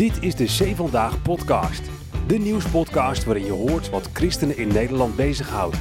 [0.00, 1.82] Dit is de Zee Vandaag podcast.
[2.26, 5.76] De nieuwspodcast waarin je hoort wat christenen in Nederland bezighoudt.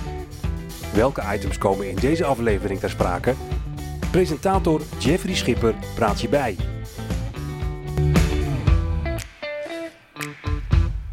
[0.94, 3.34] Welke items komen in deze aflevering ter sprake?
[4.12, 6.56] Presentator Jeffrey Schipper praat je bij.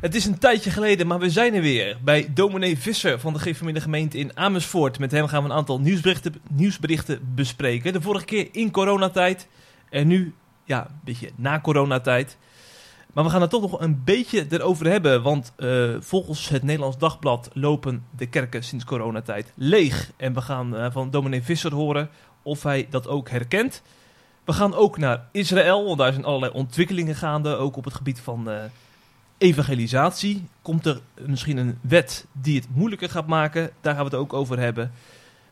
[0.00, 1.98] Het is een tijdje geleden, maar we zijn er weer.
[2.04, 4.98] Bij dominee Visser van de Gereformeerde Gemeente in Amersfoort.
[4.98, 7.92] Met hem gaan we een aantal nieuwsberichten, nieuwsberichten bespreken.
[7.92, 9.48] De vorige keer in coronatijd.
[9.90, 10.34] En nu,
[10.64, 12.36] ja, een beetje na coronatijd.
[13.16, 15.22] Maar we gaan het toch nog een beetje erover hebben.
[15.22, 20.10] Want uh, volgens het Nederlands Dagblad lopen de kerken sinds coronatijd leeg.
[20.16, 22.08] En we gaan uh, van dominee Visser horen
[22.42, 23.82] of hij dat ook herkent.
[24.44, 27.56] We gaan ook naar Israël, want daar zijn allerlei ontwikkelingen gaande.
[27.56, 28.50] Ook op het gebied van...
[28.50, 28.54] Uh,
[29.38, 30.46] evangelisatie.
[30.62, 33.70] Komt er misschien een wet die het moeilijker gaat maken?
[33.80, 34.92] Daar gaan we het ook over hebben.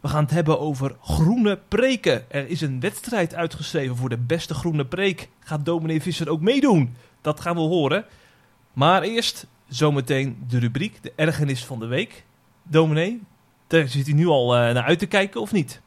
[0.01, 2.31] We gaan het hebben over groene preken.
[2.31, 5.29] Er is een wedstrijd uitgeschreven voor de beste groene preek.
[5.41, 6.97] Gaat dominee Visser ook meedoen?
[7.25, 8.05] Dat gaan we horen.
[8.73, 12.25] Maar eerst zometeen de rubriek, de ergernis van de week.
[12.63, 13.23] Dominee,
[13.67, 15.81] daar zit u nu al uh, naar uit te kijken of niet?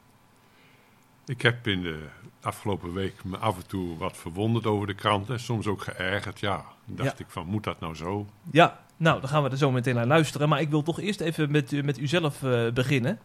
[1.26, 2.06] Ik heb in de
[2.40, 6.40] afgelopen week me af en toe wat verwonderd over de krant en soms ook geërgerd.
[6.40, 7.24] Ja, dacht Ja.
[7.24, 8.26] ik van, moet dat nou zo?
[8.50, 10.48] Ja, nou, dan gaan we er zo meteen naar luisteren.
[10.48, 13.18] Maar ik wil toch eerst even met, u- met uzelf eh, beginnen.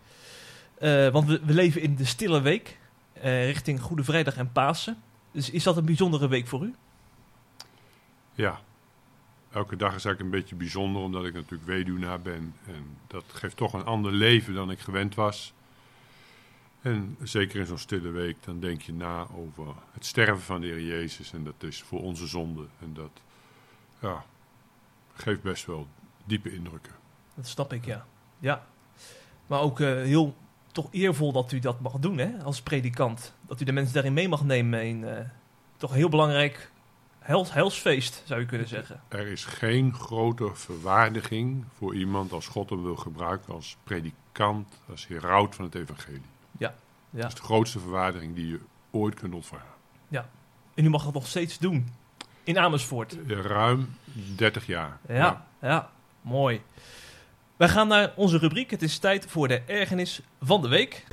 [0.80, 2.78] Eh, want we, we leven in de stille week,
[3.14, 4.98] eh, richting Goede Vrijdag en Pasen.
[5.32, 6.74] Dus is dat een bijzondere week voor u?
[8.34, 8.60] Ja,
[9.52, 12.56] elke dag is eigenlijk een beetje bijzonder omdat ik natuurlijk weduwnaar ben.
[12.66, 15.54] En dat geeft toch een ander leven dan ik gewend was.
[16.82, 20.68] En zeker in zo'n stille week, dan denk je na over het sterven van de
[20.68, 21.34] Heer Jezus.
[21.34, 22.66] En dat is voor onze zonde.
[22.80, 23.22] En dat
[24.00, 24.26] ja,
[25.14, 25.88] geeft best wel
[26.26, 26.94] diepe indrukken.
[27.36, 28.06] Dat snap ik, ja.
[28.40, 28.66] Ja.
[29.48, 30.36] Maar ook eh, heel
[30.72, 33.34] toch eervol dat u dat mag doen, hè, als predikant.
[33.48, 35.26] Dat u de mensen daarin mee mag nemen in eh,
[35.78, 36.72] toch heel belangrijk
[37.24, 39.02] heils, heilsfeest, zou je kunnen zeggen.
[39.08, 45.08] Er is geen grotere verwaardiging voor iemand als God hem wil gebruiken als predikant, als
[45.08, 46.22] heraut van het evangelie.
[46.58, 46.74] Ja.
[47.10, 48.60] Dat is de grootste verwaardiging die je
[48.92, 49.72] ooit kunt ontvangen.
[50.74, 51.94] En u mag dat nog steeds doen.
[52.44, 53.18] In Amersfoort.
[53.28, 53.96] Ruim
[54.36, 54.98] 30 jaar.
[55.08, 55.90] Ja, ja,
[56.22, 56.62] mooi.
[57.56, 58.72] Wij gaan naar onze rubriek.
[58.72, 61.06] Het is tijd voor de ergernis van de week.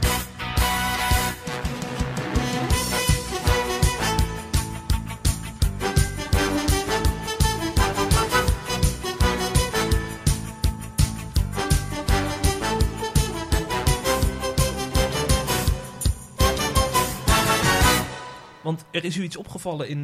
[18.71, 20.03] Want er is u iets opgevallen in eh,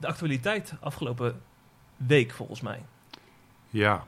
[0.00, 1.42] de actualiteit afgelopen
[1.96, 2.82] week, volgens mij.
[3.68, 4.06] Ja,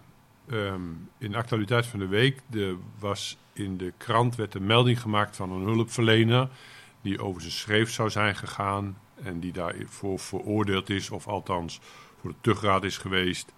[0.48, 0.81] ehm,
[1.19, 5.37] in de actualiteit van de week de, was in de krant werd een melding gemaakt
[5.37, 6.48] van een hulpverlener
[7.03, 11.81] die over zijn schreef zou zijn gegaan en die daarvoor veroordeeld is, of althans
[12.20, 13.53] voor de tuchtraad is geweest.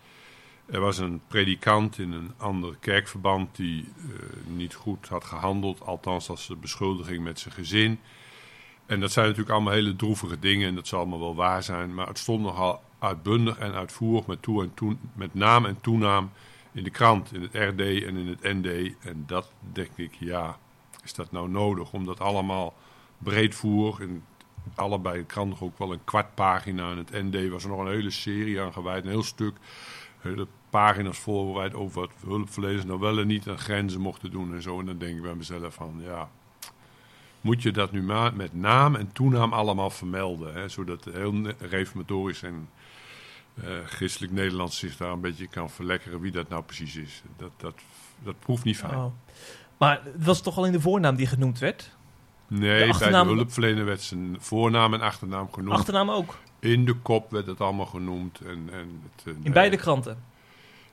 [0.67, 4.13] Er was een predikant in een ander kerkverband die eh,
[4.47, 7.99] niet goed had gehandeld, althans als de beschuldiging met zijn gezin.
[8.87, 11.95] En dat zijn natuurlijk allemaal hele droevige dingen en dat zal allemaal wel waar zijn,
[11.95, 16.31] maar het stond nogal uitbundig en uitvoerig met, toe en toe, met naam en toenaam
[16.73, 18.95] in de krant, in het RD en in het ND.
[19.01, 20.59] En dat denk ik, ja,
[21.05, 22.75] is dat nou nodig om dat allemaal
[23.19, 24.25] breedvoerig, in
[24.75, 26.91] allebei de kranten ook wel een kwart pagina.
[26.91, 29.57] In het ND was er nog een hele serie aan gewijd, een heel stuk,
[30.19, 34.63] hele pagina's voorbereid over wat hulpverleners nou wel en niet aan grenzen mochten doen en
[34.63, 34.81] zo.
[34.81, 36.31] En dan denk ik bij mezelf van, ja,
[37.47, 42.43] moet je dat nu maar met naam en toenaam allemaal vermelden, hè, zodat heel reformatorisch
[42.43, 42.69] en
[43.55, 47.23] eh, christelijk Nederlands zich daar een beetje kan verlekkeren wie dat nou precies is.
[47.37, 47.75] Dat, dat,
[48.23, 48.95] dat proeft niet fijn.
[48.95, 49.13] Oh.
[49.77, 51.95] Maar het was toch alleen de voornaam die genoemd werd?
[52.49, 55.79] nee, bij achternaam- de hulpverlener werd zijn voornaam en achternaam genoemd.
[55.79, 56.39] Achternaam ook.
[56.59, 58.41] In de kop werd het allemaal genoemd.
[58.41, 60.19] En, en het, In nee, beide kranten.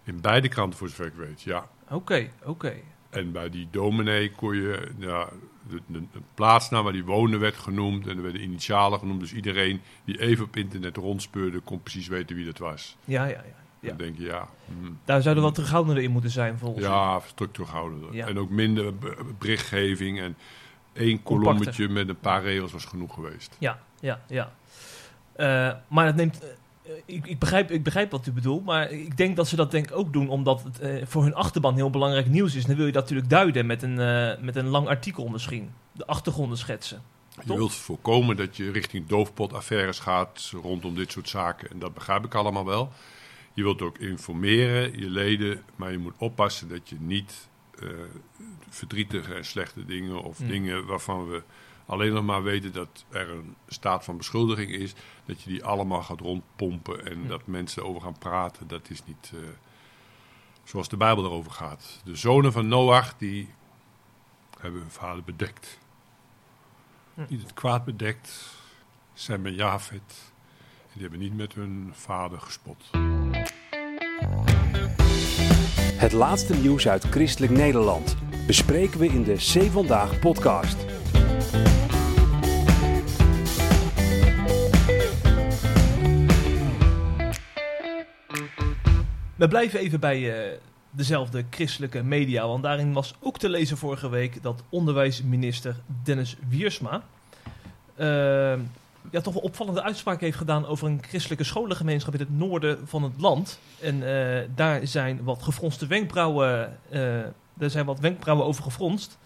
[0.03, 1.67] In beide kranten, voor zover ik weet, ja.
[1.89, 2.73] Oké, oké.
[3.13, 5.29] En bij die dominee kon je, ja,
[5.69, 9.19] de, de, de plaatsnaam waar die woonde werd genoemd en er werden initialen genoemd.
[9.19, 12.97] Dus iedereen die even op internet rondspeurde, kon precies weten wie dat was.
[13.05, 13.61] Ja, ja, ja.
[13.79, 13.89] Ja.
[13.89, 16.95] Dan denk je, ja, hm, Daar zouden wat terughoudender in moeten zijn, volgens mij.
[16.95, 18.13] ja, stuk terughoudender.
[18.13, 18.27] Ja.
[18.27, 18.93] En ook minder
[19.39, 20.37] berichtgeving en
[20.93, 23.55] één kolommetje met een paar regels was genoeg geweest.
[23.59, 24.53] Ja, ja, ja.
[25.35, 26.41] Eh, maar het neemt...
[26.83, 29.71] eh, ik, ik, begrijp, ik begrijp wat u bedoelt, maar ik denk dat ze dat
[29.71, 32.65] denk ook doen omdat het eh, voor hun achterban heel belangrijk nieuws is.
[32.65, 35.69] Dan wil je dat natuurlijk duiden met een, eh, met een lang artikel misschien.
[35.91, 37.01] De achtergronden schetsen.
[37.45, 41.69] Je wilt voorkomen dat je richting doofpotaffaires gaat rondom dit soort zaken.
[41.69, 42.91] En dat begrijp ik allemaal wel.
[43.53, 47.47] Je wilt ook informeren, je leden, maar je moet oppassen dat je niet
[47.79, 47.87] eh,
[48.69, 50.47] verdrietige en slechte dingen of Hmm.
[50.47, 51.43] dingen waarvan we
[51.85, 54.93] alleen nog maar weten dat er een staat van beschuldiging is,
[55.25, 59.31] dat je die allemaal gaat rondpompen en dat mensen erover gaan praten, dat is niet
[59.33, 59.39] eh,
[60.63, 62.01] zoals de Bijbel erover gaat.
[62.03, 63.49] De zonen van Noach, die
[64.59, 65.79] hebben hun vader bedekt.
[67.13, 67.25] Hm.
[67.27, 68.51] Niet het kwaad bedekt,
[69.13, 70.31] Sem en Jafet.
[70.81, 72.89] En die hebben niet met hun vader gespot.
[76.03, 78.15] Het laatste nieuws uit Christelijk Nederland
[78.47, 80.92] bespreken we in de C Vandaag podcast.
[89.43, 90.59] We blijven even bij eh,
[90.91, 97.03] dezelfde christelijke media, want daarin was ook te lezen vorige week dat onderwijsminister Dennis Wiersma
[97.95, 98.07] eh,
[99.11, 103.03] ja, toch wel opvallende uitspraak heeft gedaan over een christelijke scholengemeenschap in het noorden van
[103.03, 103.59] het land.
[103.81, 106.77] En eh, daar zijn wat gefronste wenkbrauwen,
[107.53, 109.17] daar zijn wat wenkbrauwen over gefronst.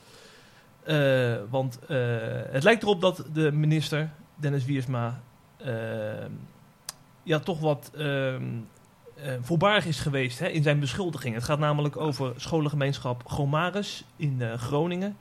[1.49, 1.79] Want
[2.51, 5.21] het lijkt erop dat de minister, Dennis Wiersma,
[7.23, 7.91] ja, toch wat
[9.23, 11.35] eh, voorbarig is geweest hè, in zijn beschuldiging.
[11.35, 15.17] Het gaat namelijk over scholengemeenschap Gomaris in eh, Groningen.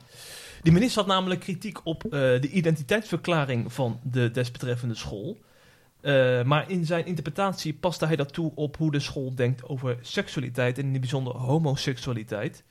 [0.63, 5.39] De minister had namelijk kritiek op eh, de identiteitsverklaring van de desbetreffende school.
[6.45, 10.79] Maar in zijn interpretatie paste hij dat toe op hoe de school denkt over seksualiteit
[10.79, 12.65] en in het bijzonder homoseksualiteit.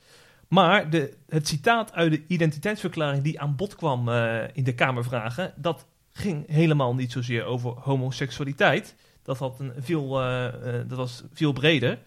[0.48, 4.08] Maar de, het citaat uit de identiteitsverklaring die aan bod kwam
[4.52, 8.94] in de Kamervragen, dat ging helemaal niet zozeer over homoseksualiteit.
[9.26, 11.98] Dat, had een veel, eh, eh, dat was veel breder.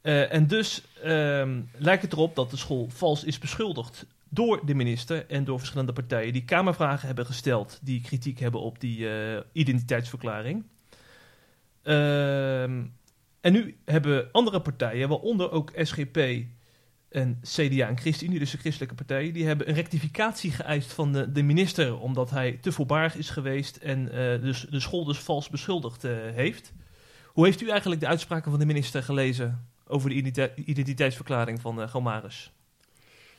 [0.00, 4.74] Eh, en dus ehm, lijkt het erop dat de school vals is beschuldigd door de
[4.74, 9.08] minister en door verschillende partijen die Kamervragen hebben gesteld, die kritiek hebben op die
[9.52, 10.64] identiteitsverklaring.
[11.82, 12.84] Ehm,
[13.40, 16.18] en nu hebben andere partijen, waaronder ook SGP
[17.16, 21.32] en CDA en ChristenUnie, dus de christelijke partijen, die hebben een rectificatie geëist van de,
[21.32, 24.08] de minister, omdat hij te voorbarig is geweest en
[24.40, 26.72] dus de school dus vals beschuldigd eh, heeft.
[27.26, 31.88] Hoe heeft u eigenlijk de uitspraken van de minister gelezen over de identite- identiteitsverklaring van
[31.88, 32.52] Gomaris?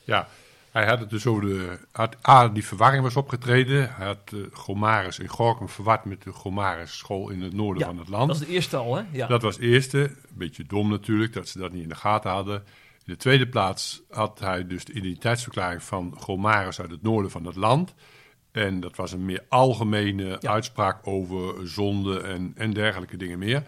[0.04, 0.28] Ja,
[0.72, 1.80] hij had het dus over de.
[1.92, 3.94] Had, A, die verwarring was opgetreden.
[3.96, 7.88] Hij had uh, Gomaris in Gorkum verward met de Gomaris school in het noorden Ja,
[7.88, 8.28] van het land.
[8.28, 9.04] Dat is de eerste al, hè?
[9.12, 9.28] Ja.
[9.28, 10.00] Dat was het eerste.
[10.00, 12.64] Een beetje dom natuurlijk dat ze dat niet in de gaten hadden.
[13.08, 17.46] In de tweede plaats had hij dus de identiteitsverklaring van Gomaris uit het noorden van
[17.46, 17.94] het land.
[18.52, 20.50] En dat was een meer algemene Ja.
[20.52, 23.64] uitspraak over zonde en, en dergelijke dingen meer.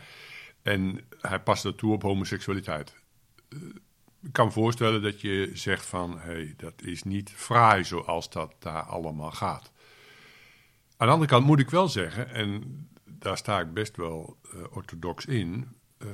[0.62, 2.96] En hij paste dat toe op homoseksualiteit.
[3.50, 3.60] Eh,
[4.22, 8.30] ik kan me voorstellen dat je zegt van, hé, hey, dat is niet fraai zoals
[8.30, 9.72] dat daar allemaal gaat.
[10.98, 12.64] Aan de andere kant moet ik wel zeggen, en
[13.06, 16.08] daar sta ik best wel eh, orthodox in, eh,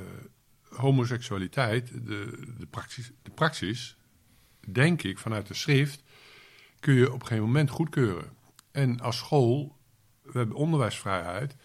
[0.76, 3.98] homoseksualiteit, de, de, praxis, de praxis,
[4.68, 6.04] denk ik, vanuit de schrift,
[6.80, 8.30] kun je op geen moment goedkeuren.
[8.72, 9.78] En als school,
[10.22, 11.56] we hebben onderwijsvrijheid,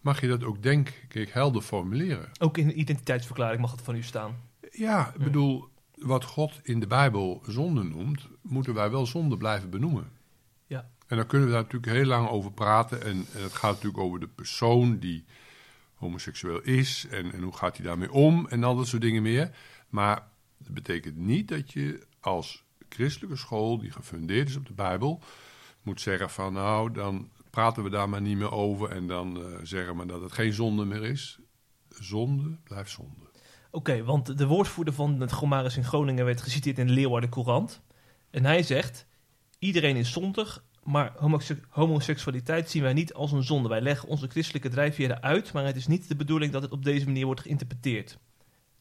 [0.00, 2.30] mag je dat ook denk ik helder formuleren.
[2.38, 4.36] Ook in de identiteitsverklaring mag het van u staan.
[4.70, 9.70] Ja, ik bedoel, wat God in de Bijbel zonde noemt, moeten wij wel zonde blijven
[9.70, 10.10] benoemen.
[10.66, 10.90] Ja.
[11.06, 13.02] En dan kunnen we daar natuurlijk heel lang over praten.
[13.02, 15.24] En, en het gaat natuurlijk over de persoon die
[15.98, 17.06] homoseksueel is.
[17.10, 19.56] En, en hoe gaat hij daarmee om en al dat soort dingen meer.
[19.88, 20.28] Maar
[20.58, 25.22] dat betekent niet dat je als christelijke school, die gefundeerd is op de Bijbel,
[25.82, 28.90] moet zeggen van nou, dan praten we daar maar niet meer over.
[28.90, 31.38] En dan eh, zeggen we dat het geen zonde meer is.
[31.88, 33.26] Zonde blijft zonde.
[33.70, 37.80] Oké, want de woordvoerder van het Gomaris in Groningen werd geciteerd in de Leeuwarden Courant.
[38.30, 39.06] En hij zegt,
[39.58, 43.68] iedereen is zondig, maar homose- homoseksualiteit zien wij niet als een zonde.
[43.68, 46.84] Wij leggen onze christelijke drijfveren uit, maar het is niet de bedoeling dat het op
[46.84, 48.18] deze manier wordt geïnterpreteerd.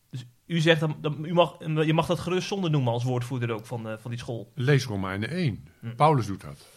[0.09, 3.51] Dus u zegt, dan, dan, u mag, je mag dat gerust zonde noemen als woordvoerder
[3.51, 4.51] ook van, eh, van die school.
[4.55, 5.67] Lees Romeinen 1.
[5.79, 5.95] Hm.
[5.95, 6.67] Paulus doet dat.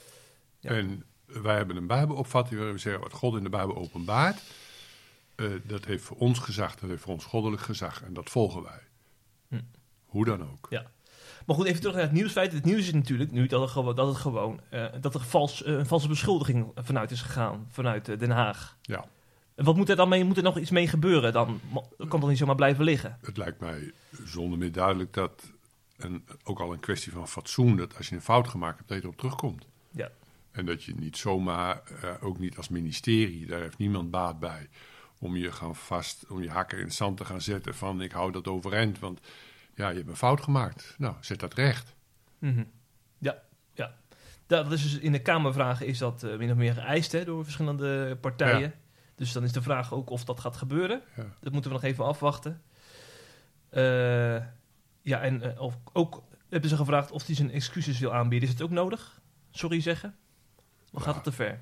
[0.60, 0.70] Ja.
[0.70, 4.42] En wij hebben een Bijbelopvatting waarin we zeggen wat God in de Bijbel openbaart.
[5.34, 8.02] eh, dat heeft voor ons gezag, dat heeft voor ons goddelijk gezag.
[8.02, 8.80] En dat volgen wij.
[9.48, 9.60] Hm.
[10.04, 10.66] Hoe dan ook.
[11.50, 12.52] Maar goed, even terug naar het nieuwsfeit.
[12.52, 15.62] Het nieuws is natuurlijk nu dat, er gewoon, dat het gewoon eh, dat er vals,
[15.62, 18.76] eh, een valse beschuldiging vanuit is gegaan, vanuit eh, Den Haag.
[18.82, 19.04] Ja.
[19.54, 20.24] En wat moet er dan mee?
[20.24, 21.32] Moet er nog iets mee gebeuren?
[21.32, 21.60] Dan
[21.98, 23.18] dat kan toch niet zomaar blijven liggen?
[23.20, 23.92] Het lijkt mij
[24.24, 25.52] zonder meer duidelijk dat,
[25.96, 28.98] en ook al een kwestie van fatsoen, dat als je een fout gemaakt hebt, dat
[28.98, 29.66] je erop terugkomt.
[29.90, 30.10] Ja.
[30.50, 31.82] En dat je niet zomaar,
[32.20, 34.68] ook niet als ministerie, daar heeft niemand baat bij,
[35.18, 38.12] om je gaan vast, om je hakken in het zand te gaan zetten van ik
[38.12, 39.20] hou dat overeind, want
[39.80, 40.94] ja, je hebt een fout gemaakt.
[40.98, 41.94] Nou, zet dat recht.
[42.38, 42.64] Mhm.
[43.18, 43.42] Ja,
[43.74, 43.94] ja.
[44.46, 47.44] Dat is dus in de Kamervragen is dat eh, min of meer geëist hè, door
[47.44, 48.60] verschillende partijen.
[48.60, 48.72] Ja.
[49.14, 51.02] Dus dan is de vraag ook of dat gaat gebeuren.
[51.16, 51.26] Ja.
[51.40, 52.62] Dat moeten we nog even afwachten.
[53.70, 54.36] Eh,
[55.02, 58.48] ja, en eh, of, ook hebben ze gevraagd of hij zijn excuses wil aanbieden.
[58.48, 59.20] Is het ook nodig?
[59.50, 60.16] Sorry zeggen?
[60.92, 61.60] Of gaat het te ver?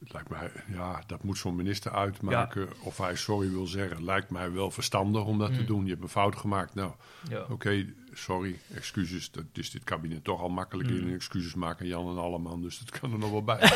[0.00, 2.68] Lijkt mij, ja, dat moet zo'n minister uitmaken.
[2.82, 4.04] Of hij sorry wil zeggen.
[4.04, 5.66] Lijkt mij wel verstandig om dat te Mm.
[5.66, 5.84] doen.
[5.84, 6.74] Je hebt een fout gemaakt.
[6.74, 6.92] Nou,
[7.30, 7.44] Ja.
[7.50, 9.30] oké, sorry, excuses.
[9.30, 10.96] Dat is dit kabinet toch al makkelijk Mm.
[10.96, 11.14] in.
[11.14, 13.58] Excuses maken Jan en Alleman, dus dat kan er nog wel bij.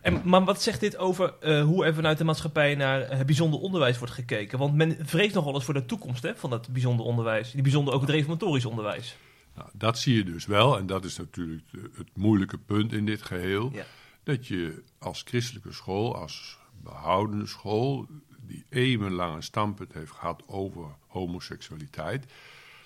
[0.00, 3.60] En, maar wat zegt dit over eh, hoe er vanuit de maatschappij naar het bijzonder
[3.60, 4.58] onderwijs wordt gekeken?
[4.58, 7.50] Want men vreest nog wel eens voor de toekomst hè, van dat bijzonder onderwijs.
[7.50, 9.16] Die bijzonder ook het reformatorisch onderwijs.
[9.60, 10.78] Nou, dat zie je dus wel.
[10.78, 11.64] En dat is natuurlijk
[11.96, 13.70] het moeilijke punt in dit geheel.
[13.72, 13.84] Ja.
[14.22, 18.06] Dat je als christelijke school, als behoudende school...
[18.40, 22.32] die eeuwenlang een standpunt heeft gehad over homoseksualiteit...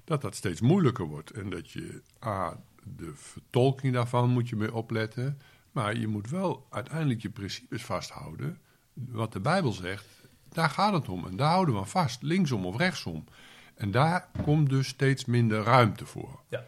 [0.04, 1.31] dat dat steeds moeilijker wordt.
[1.31, 2.61] En dat je, a,
[2.97, 5.40] de vertolking daarvan moet je mee opletten...
[5.73, 8.59] maar je moet wel uiteindelijk je principes vasthouden.
[8.93, 10.07] Wat de Bijbel zegt,
[10.49, 11.26] daar gaat het om.
[11.26, 13.25] En daar houden we aan vast, linksom of rechtsom.
[13.75, 16.40] En daar komt dus steeds minder ruimte voor.
[16.49, 16.64] Ja.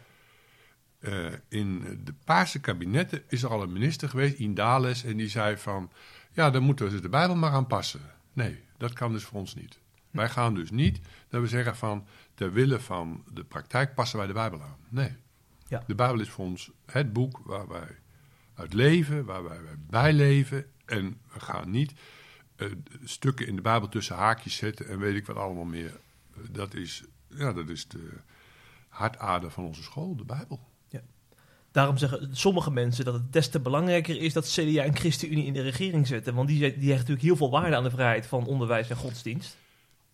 [0.99, 5.57] Eh, in de Paarse kabinetten is er al een minister geweest, Indales, en die zei
[5.57, 5.91] van...
[6.31, 8.01] ja, dan moeten we de Bijbel maar aanpassen.
[8.33, 9.79] Nee, dat kan dus voor ons niet.
[10.11, 10.99] Wij gaan dus niet
[11.29, 12.07] dat we zeggen van...
[12.33, 14.77] ter wille van de praktijk passen wij de Bijbel aan.
[14.89, 15.15] Nee.
[15.67, 15.83] Ja.
[15.87, 17.95] De Bijbel is voor ons het boek waar wij
[18.53, 20.65] uit leven, waar wij bij leven.
[20.85, 21.93] En we gaan niet
[22.55, 22.67] eh,
[23.03, 25.99] stukken in de Bijbel tussen haakjes zetten en weet ik wat allemaal meer.
[26.51, 28.09] Dat is, ja, dat is de
[28.89, 30.59] hartader van onze school, de Bijbel.
[31.71, 35.53] Daarom zeggen sommige mensen dat het des te belangrijker is dat CDA en ChristenUnie in
[35.53, 36.33] de regering zitten.
[36.35, 39.57] Want die, die hechten natuurlijk heel veel waarde aan de vrijheid van onderwijs en godsdienst.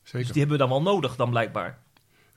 [0.04, 0.20] Zeker.
[0.20, 1.80] Dus die hebben we dan wel nodig dan blijkbaar,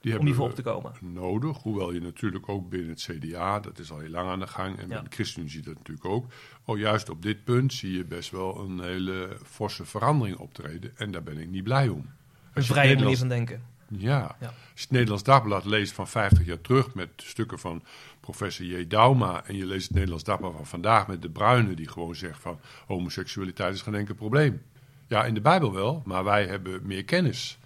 [0.00, 0.92] Die om hebben die voor we op te komen.
[1.00, 1.56] nodig.
[1.62, 4.78] Hoewel je natuurlijk ook binnen het CDA, dat is al heel lang aan de gang.
[4.78, 4.94] En Ja.
[4.94, 6.26] bij de ChristenUnie zie je dat natuurlijk ook.
[6.64, 10.96] Oh, juist op dit punt zie je best wel een hele forse verandering optreden.
[10.96, 11.98] En daar ben ik niet blij om.
[11.98, 12.06] Een
[12.54, 13.62] Als vrije manier van denken.
[13.88, 14.36] Ja.
[14.40, 14.46] Ja.
[14.46, 17.82] Als je het Nederlands Dagblad leest van 50 jaar terug met stukken van
[18.20, 18.86] professor J.
[18.86, 19.42] Dauma.
[19.44, 22.60] En je leest het Nederlands Dagblad van vandaag met de Bruyne die gewoon zegt van
[22.86, 24.62] homoseksualiteit is geen enkel probleem.
[25.06, 27.58] Ja, in de Bijbel wel, maar wij hebben meer kennis.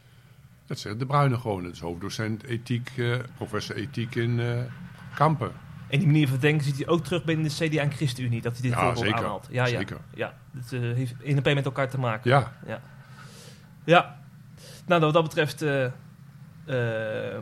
[0.67, 1.63] Dat zegt de Bruyne gewoon.
[1.63, 4.59] Dat is hoofddocent ethiek, eh, professor ethiek in eh,
[5.15, 5.53] Kampen.
[5.89, 8.53] En die manier van denken ziet hij ook terug binnen de CDA en ChristenUnie, dat
[8.53, 9.19] hij dit Ja, voorbeeld zeker.
[9.19, 9.47] aanhaalt.
[9.51, 9.79] Ja, ja.
[9.79, 9.99] Zeker.
[10.15, 12.31] Ja, het eh, heeft in en met elkaar te maken.
[12.31, 12.53] Ja,
[13.85, 14.19] Ja.
[14.87, 15.63] Nou, wat dat betreft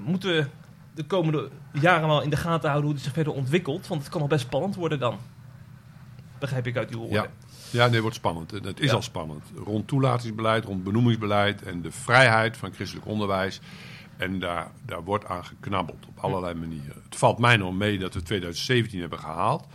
[0.05, 0.47] moeten we
[0.95, 3.87] de komende jaren wel in de gaten houden hoe het zich verder ontwikkelt.
[3.87, 5.19] Want het kan nog best spannend worden dan.
[6.39, 7.23] Begrijp ik uit uw woorden.
[7.23, 7.29] Ja.
[7.85, 8.53] ja, nee, wordt spannend.
[8.53, 8.95] En Het is Ja.
[8.95, 9.45] al spannend.
[9.65, 13.61] Rond toelatingsbeleid, rond benoemingsbeleid en de vrijheid van christelijk onderwijs.
[14.17, 17.03] En daar, daar wordt aan geknabbeld op allerlei manieren.
[17.05, 19.67] Het valt mij nog mee dat we 2017 hebben gehaald.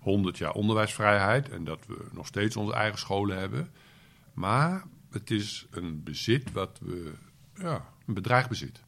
[0.00, 3.70] 100 jaar onderwijsvrijheid en dat we nog steeds onze eigen scholen hebben.
[4.34, 7.12] Maar het is een bezit wat we,
[7.54, 8.82] ja, een bedreigd bezit.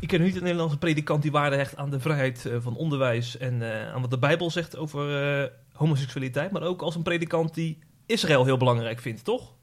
[0.00, 3.36] Ik ken niet een Nederlandse predikant die waarde hecht aan de vrijheid eh, van onderwijs
[3.36, 6.50] en eh, aan wat de Bijbel zegt over eh, homoseksualiteit.
[6.50, 9.54] Maar ook als een predikant die Israël heel belangrijk vindt, toch?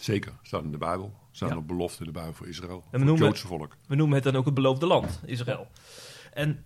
[0.00, 1.12] Zeker, staat in de Bijbel.
[1.30, 1.54] Staan Ja.
[1.54, 2.84] ook beloften in de Bijbel voor Israël.
[2.90, 3.76] we het Joodse volk.
[3.86, 5.66] We noemen het dan ook het beloofde land, Israël.
[6.32, 6.64] En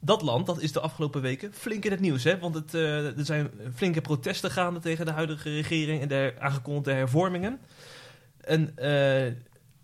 [0.00, 2.24] dat land, dat is de afgelopen weken flink in het nieuws.
[2.24, 2.38] Hè?
[2.38, 7.60] Want het, er zijn flinke protesten gaande tegen de huidige regering en de aangekondigde hervormingen.
[8.40, 8.74] En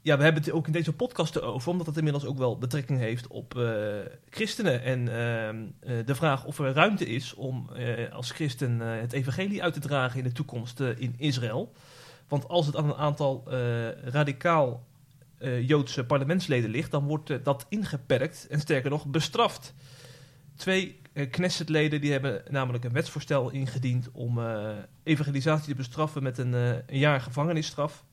[0.07, 2.99] ja, we hebben het ook in deze podcast over, omdat het inmiddels ook wel betrekking
[2.99, 3.65] heeft op eh,
[4.31, 4.83] christenen.
[4.83, 9.63] En ehm, eh, de vraag of er ruimte is om eh, als christen het evangelie
[9.63, 11.73] uit te dragen in de toekomst in Israël.
[12.29, 13.45] Want als het aan een aantal
[14.05, 14.87] radicaal
[15.63, 19.75] Joodse parlementsleden ligt, dan wordt dat ingeperkt en sterker nog bestraft.
[20.57, 24.41] Twee Knessetleden die hebben namelijk een wetsvoorstel ingediend om
[25.03, 28.05] evangelisatie te bestraffen met een, een jaar gevangenisstraf.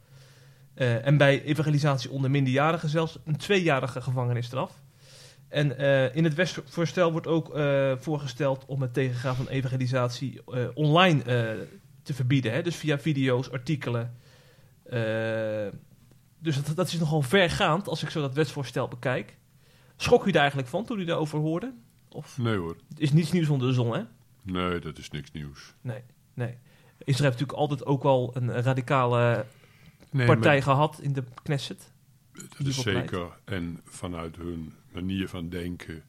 [0.73, 4.81] Eh, en bij evangelisatie onder minderjarigen zelfs een tweejarige gevangenisstraf.
[5.47, 10.41] En eh, in het wetsvoorstel wordt ook eh, voorgesteld om het tegengaan van evangelisatie
[10.73, 11.23] online
[12.03, 12.51] te verbieden.
[12.51, 12.61] Hè?
[12.61, 14.17] Dus via video's, artikelen.
[16.39, 19.37] Dus dat, dat is nogal vergaand als ik zo dat wetsvoorstel bekijk.
[19.95, 21.73] Schrok u daar eigenlijk van toen u daarover hoorde?
[22.09, 24.01] Of Nee hoor, het is niets nieuws onder de zon, hè?
[24.43, 25.73] nee, dat is niks nieuws.
[25.81, 26.01] Nee,
[26.33, 26.57] nee.
[26.97, 29.45] Israël heeft natuurlijk altijd ook wel een radicale
[30.13, 31.91] Nee, partij maar gehad in de Knesset.
[32.57, 33.27] dat is zeker.
[33.43, 36.03] En vanuit hun manier van denken,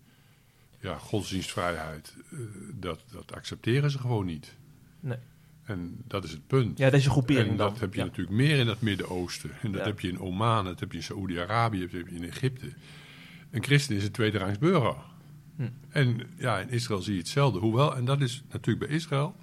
[0.81, 2.39] ja, godsdienstvrijheid, eh,
[2.75, 4.55] dat, dat accepteren ze gewoon niet.
[5.01, 5.19] Nee.
[5.65, 6.79] En dat is het punt.
[6.79, 7.79] Ja, deze groepering en dat dan.
[7.81, 8.05] heb je Ja.
[8.07, 9.51] natuurlijk meer in het Midden-Oosten.
[9.63, 9.87] En dat Ja.
[9.87, 12.73] heb je in Oman, dat heb je in Saoedi-Arabië, dat heb je in Egypte.
[13.51, 14.97] Een christen is een tweederangs burger.
[15.57, 15.69] Hm.
[15.89, 17.59] En ja, in Israël zie je hetzelfde.
[17.59, 19.37] Hoewel, en dat is natuurlijk bij Israël,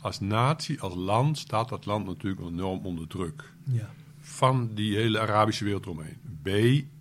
[0.00, 3.52] als natie, als land, staat dat land natuurlijk enorm onder druk.
[3.64, 3.90] Ja.
[4.24, 6.18] Van die hele Arabische wereld omheen.
[6.42, 6.48] B,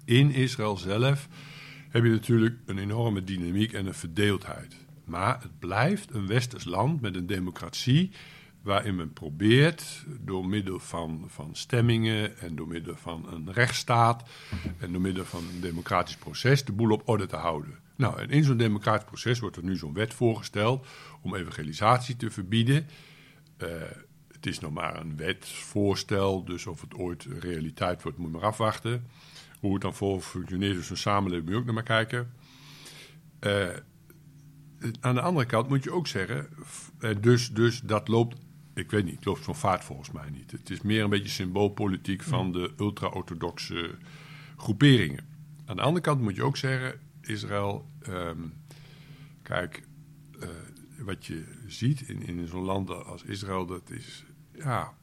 [0.06, 1.28] in Israël zelf
[1.90, 4.75] heb je natuurlijk een enorme dynamiek en een verdeeldheid.
[5.06, 8.12] Maar het blijft een westers land met een democratie
[8.62, 14.30] waarin men probeert door middel van, van stemmingen en door middel van een rechtsstaat
[14.80, 17.80] en door middel van een democratisch proces de boel op orde te houden.
[17.96, 20.88] Nou, en in zo'n democratisch proces wordt er nu zo'n wet voorgesteld
[21.22, 22.88] om evangelisatie te verbieden.
[23.58, 23.68] Uh,
[24.42, 29.08] het is nog maar een wetsvoorstel, dus of het ooit realiteit wordt, moet maar afwachten.
[29.60, 32.32] Hoe het dan voor functioneert, dus een samenleving moet je ook naar maar kijken.
[33.40, 33.70] Uh,
[35.00, 36.50] aan de andere kant moet je ook zeggen,
[37.20, 38.38] dus, dus dat loopt
[38.74, 40.52] ik weet niet, het loopt zo'n vaart volgens mij niet.
[40.52, 43.96] Het is meer een beetje symboolpolitiek van de ultra-orthodoxe
[44.58, 45.26] groeperingen.
[45.66, 48.48] Aan de andere kant moet je ook zeggen, Israël, ehm,
[49.42, 49.84] kijk,
[50.40, 50.48] uh,
[51.00, 54.93] wat je ziet in, in zo'n land als Israël, dat is, ja,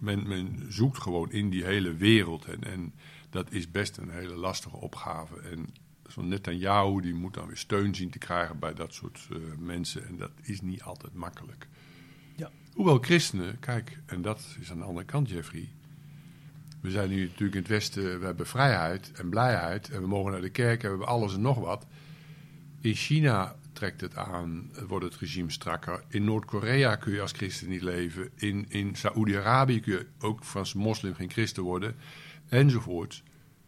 [0.00, 2.44] men, men zoekt gewoon in die hele wereld.
[2.44, 2.94] En, en
[3.30, 5.40] dat is best een hele lastige opgave.
[5.40, 5.66] En
[6.06, 10.06] zo'n Netanyahu, die moet dan weer steun zien te krijgen bij dat soort uh, mensen.
[10.06, 11.68] En dat is niet altijd makkelijk.
[12.74, 15.68] Hoewel christenen, kijk, en dat is aan de andere kant, Jeffrey.
[16.80, 19.90] We zijn nu natuurlijk in het Westen, we hebben vrijheid en blijheid.
[19.90, 21.86] En we mogen naar de kerk en we hebben alles en nog wat.
[22.80, 26.04] In China trekt het aan, wordt het regime strakker.
[26.08, 28.30] In Noord-Korea kun je als christen niet leven.
[28.34, 31.94] In, in Saoedi-Arabië kun je ook als moslim geen christen worden.
[32.48, 33.22] Enzovoort.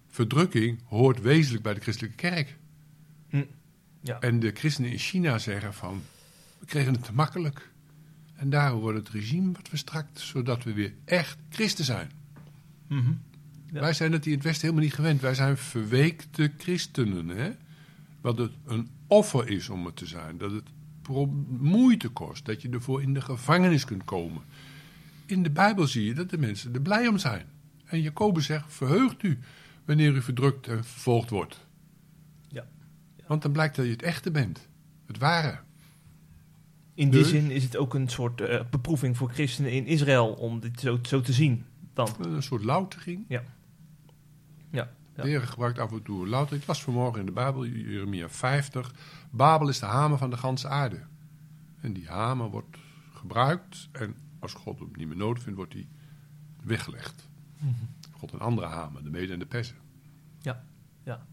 [0.07, 2.57] Verdrukking hoort wezenlijk bij de christelijke kerk.
[3.29, 3.45] Hm.
[4.01, 4.21] Ja.
[4.21, 6.03] En de christenen in China zeggen van,
[6.59, 7.71] we kregen het te makkelijk.
[8.35, 12.11] En daarom wordt het regime wat verstrakt, zodat we weer echt christen zijn.
[12.89, 13.13] Mhm.
[13.73, 15.21] Wij zijn dat in het Westen helemaal niet gewend.
[15.21, 17.29] Wij zijn verweekte christenen.
[17.29, 17.51] Hè?
[18.21, 20.39] Wat het een offer is om het te zijn.
[20.39, 20.69] Dat het
[21.59, 22.45] moeite kost.
[22.45, 24.43] Dat je ervoor in de gevangenis kunt komen.
[25.27, 27.47] In de Bijbel zie je dat de mensen er blij om zijn.
[27.85, 29.39] En Jacobus zegt: verheugt u
[29.85, 31.67] wanneer u verdrukt en vervolgd wordt.
[32.49, 32.67] Ja.
[33.17, 33.25] ja.
[33.27, 34.69] Want dan blijkt dat je het echte bent.
[35.07, 35.59] Het ware.
[36.95, 40.61] In die zin is het ook een soort uh, beproeving voor christenen in Israël om
[40.61, 41.65] dit zo, zo te zien.
[41.95, 42.09] Dan.
[42.21, 43.25] Een soort loutering.
[43.29, 43.43] Ja.
[44.71, 44.91] ja.
[45.17, 45.23] Ja.
[45.23, 46.63] De Heer gebruikt af en toe loutering.
[46.63, 48.95] Ik las vanmorgen in de Bijbel, Jeremia 50.
[49.31, 51.01] Babel is de hamer van de ganse aarde.
[51.81, 52.77] En die hamer wordt
[53.13, 55.87] gebruikt en als God hem niet meer nodig vindt, wordt hij
[56.63, 57.29] weggelegd.
[57.59, 57.75] Mm
[58.19, 59.77] God een andere hamer, de mede en de persen.
[60.41, 60.65] Ja,
[61.05, 61.27] ja.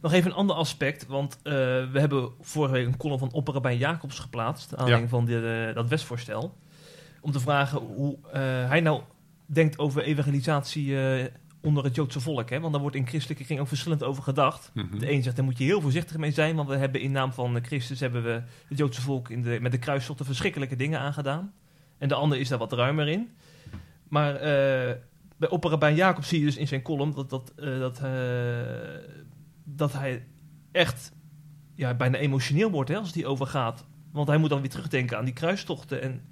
[0.00, 1.52] Nog even een ander aspect, want uh,
[1.90, 5.88] we hebben vorige week een column van Opperabijn Jacobs geplaatst, aan van de, uh, dat
[5.88, 6.58] wetsvoorstel,
[7.20, 8.32] om te vragen hoe uh,
[8.68, 9.02] hij nou
[9.46, 10.96] denkt over evangelisatie
[11.60, 12.50] onder het Joodse volk.
[12.50, 12.60] Hè?
[12.60, 14.70] Want daar wordt in christelijke kring ook verschillend over gedacht.
[14.74, 14.98] Mm -hmm.
[14.98, 17.32] De een zegt, daar moet je heel voorzichtig mee zijn, want we hebben in naam
[17.32, 21.52] van Christus hebben we het Joodse volk in de, met de kruisstochten verschrikkelijke dingen aangedaan.
[21.98, 23.28] En de ander is daar wat ruimer in.
[24.08, 24.32] Maar
[25.36, 28.00] bij Opperabijn Jacobs zie je dus in zijn column dat, dat, dat
[29.76, 30.26] dat hij
[30.72, 31.12] echt
[31.74, 33.84] ja, bijna emotioneel wordt hè, als die overgaat.
[34.12, 36.22] Want hij moet dan weer terugdenken aan die kruistochten en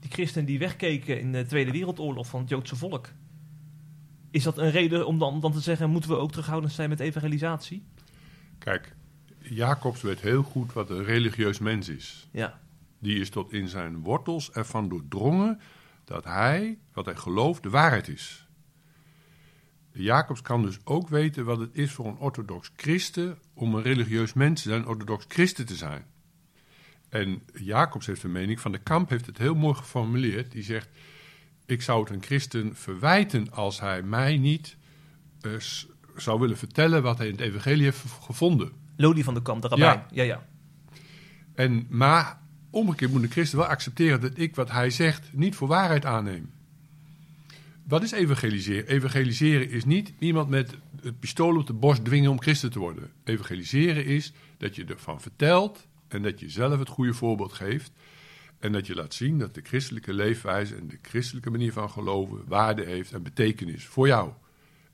[0.00, 3.08] die christenen die wegkeken in de Tweede Wereldoorlog van het Joodse volk.
[4.32, 6.88] Is dat een reden om dan, om dan te zeggen, moeten we ook terughoudend zijn
[6.88, 7.84] met evangelisatie?
[8.58, 8.94] Kijk,
[9.38, 12.28] Jacobs weet heel goed wat een religieus mens is.
[12.30, 12.60] Ja.
[12.98, 15.60] Die is tot in zijn wortels ervan doordrongen
[16.04, 18.46] dat hij, wat hij gelooft, de waarheid is.
[19.92, 24.32] Jacobs kan dus ook weten wat het is voor een orthodox christen om een religieus
[24.32, 26.04] mens te zijn, orthodox christen te zijn.
[27.08, 30.52] En Jacobs heeft een mening, Van de Kamp heeft het heel mooi geformuleerd.
[30.52, 30.88] Die zegt,
[31.72, 34.76] ik zou het een christen verwijten als hij mij niet
[35.42, 35.52] uh,
[36.16, 38.72] zou willen vertellen wat hij in het evangelie heeft gevonden.
[38.96, 40.04] Lodi van de Kamp, de rabbijn.
[40.10, 40.22] Ja.
[40.22, 40.46] ja, ja.
[41.54, 45.68] En, maar omgekeerd moet een christen wel accepteren dat ik wat hij zegt niet voor
[45.68, 46.52] waarheid aanneem.
[47.86, 48.86] Wat is evangeliseren?
[48.86, 53.10] Evangeliseren is niet iemand met het pistool op de borst dwingen om christen te worden.
[53.24, 57.92] Evangeliseren is dat je ervan vertelt en dat je zelf het goede voorbeeld geeft.
[58.62, 62.44] En dat je laat zien dat de christelijke leefwijze en de christelijke manier van geloven
[62.46, 64.32] waarde heeft en betekenis voor jou.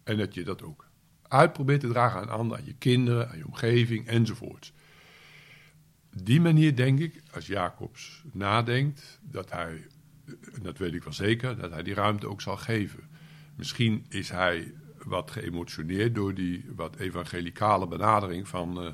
[0.05, 0.89] En dat je dat ook
[1.23, 4.73] uitprobeert te dragen aan anderen, aan je kinderen, aan je omgeving enzovoort.
[6.23, 9.87] Die manier denk ik, als Jacobs nadenkt, dat hij
[10.53, 13.09] en dat weet ik wel zeker, dat hij die ruimte ook zal geven.
[13.57, 14.73] Misschien is hij
[15.05, 18.85] wat geëmotioneerd door die wat evangelicale benadering van...
[18.85, 18.91] Uh,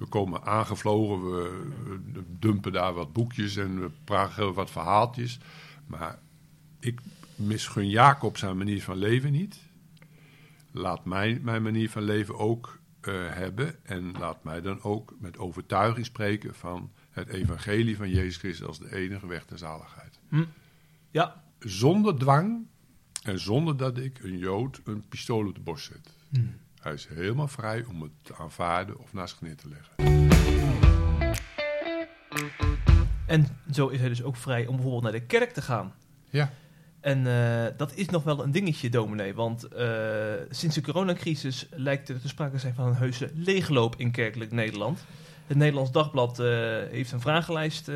[0.00, 5.38] we komen aangevlogen, we, dumpen daar wat boekjes en we praten wat verhaaltjes.
[5.86, 6.18] Maar
[6.78, 7.00] ik
[7.34, 9.58] misgun Jacob zijn manier van leven niet.
[10.70, 13.84] Laat mij mijn manier van leven ook uh, hebben.
[13.84, 18.78] En laat mij dan ook met overtuiging spreken van het evangelie van Jezus Christus als
[18.78, 20.20] de enige weg ter zaligheid.
[20.28, 20.44] Hm.
[21.10, 21.44] Ja.
[21.58, 22.66] Zonder dwang
[23.22, 26.14] en zonder dat ik een Jood een pistool op de borst zet.
[26.30, 26.40] Hm.
[26.80, 30.28] Hij is helemaal vrij om het te aanvaarden of naast zich neer te leggen.
[33.26, 35.94] En zo is hij dus ook vrij om bijvoorbeeld naar de kerk te gaan.
[36.30, 36.50] Ja.
[37.00, 39.34] En eh, dat is nog wel een dingetje, dominee.
[39.34, 39.88] Want eh,
[40.50, 45.04] sinds de coronacrisis lijkt er te sprake zijn van een heuse leegloop in kerkelijk Nederland.
[45.46, 46.46] Het Nederlands Dagblad eh,
[46.90, 47.90] heeft een vragenlijst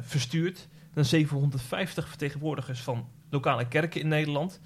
[0.00, 4.60] verstuurd naar 750 vertegenwoordigers van lokale kerken in Nederland.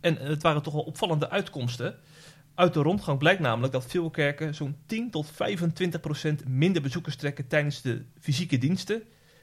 [0.00, 1.98] En het waren toch wel opvallende uitkomsten.
[2.54, 7.16] Uit de rondgang blijkt namelijk dat veel kerken zo'n 10 tot 25 procent minder bezoekers
[7.16, 9.02] trekken tijdens de fysieke diensten.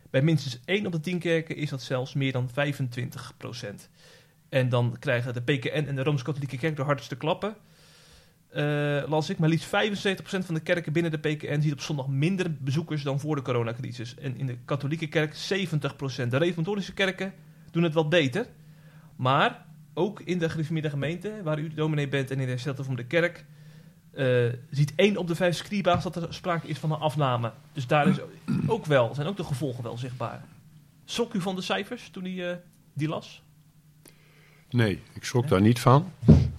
[0.09, 3.89] Bij minstens 1 op de 10 kerken is dat zelfs meer dan 25 procent.
[4.49, 7.55] En dan krijgen de PKN en de Rooms-Katholieke Kerk de hardste klappen.
[8.47, 12.07] Eh, las ik, maar liefst 75% van de kerken binnen de PKN ziet op zondag
[12.07, 14.15] minder bezoekers dan voor de coronacrisis.
[14.15, 16.31] En in de katholieke kerk 70%.
[16.31, 17.33] De reformatorische kerken
[17.71, 18.47] doen het wat beter.
[19.15, 19.65] Maar
[19.97, 23.05] ook in de gereformeerde gemeente, waar u dominee bent en in de herstelte van de
[23.05, 23.45] kerk,
[24.11, 27.51] eh, ziet 1 op de 5 scriba's dat er sprake is van een afname.
[27.73, 28.17] Dus daar is
[28.67, 30.45] ook wel, zijn ook de gevolgen wel zichtbaar.
[31.05, 32.55] Schrok u van de cijfers toen u eh,
[32.93, 33.43] die las?
[34.69, 36.11] Nee, ik schrok daar niet van.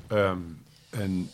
[0.07, 0.39] Ehm,
[0.91, 1.31] en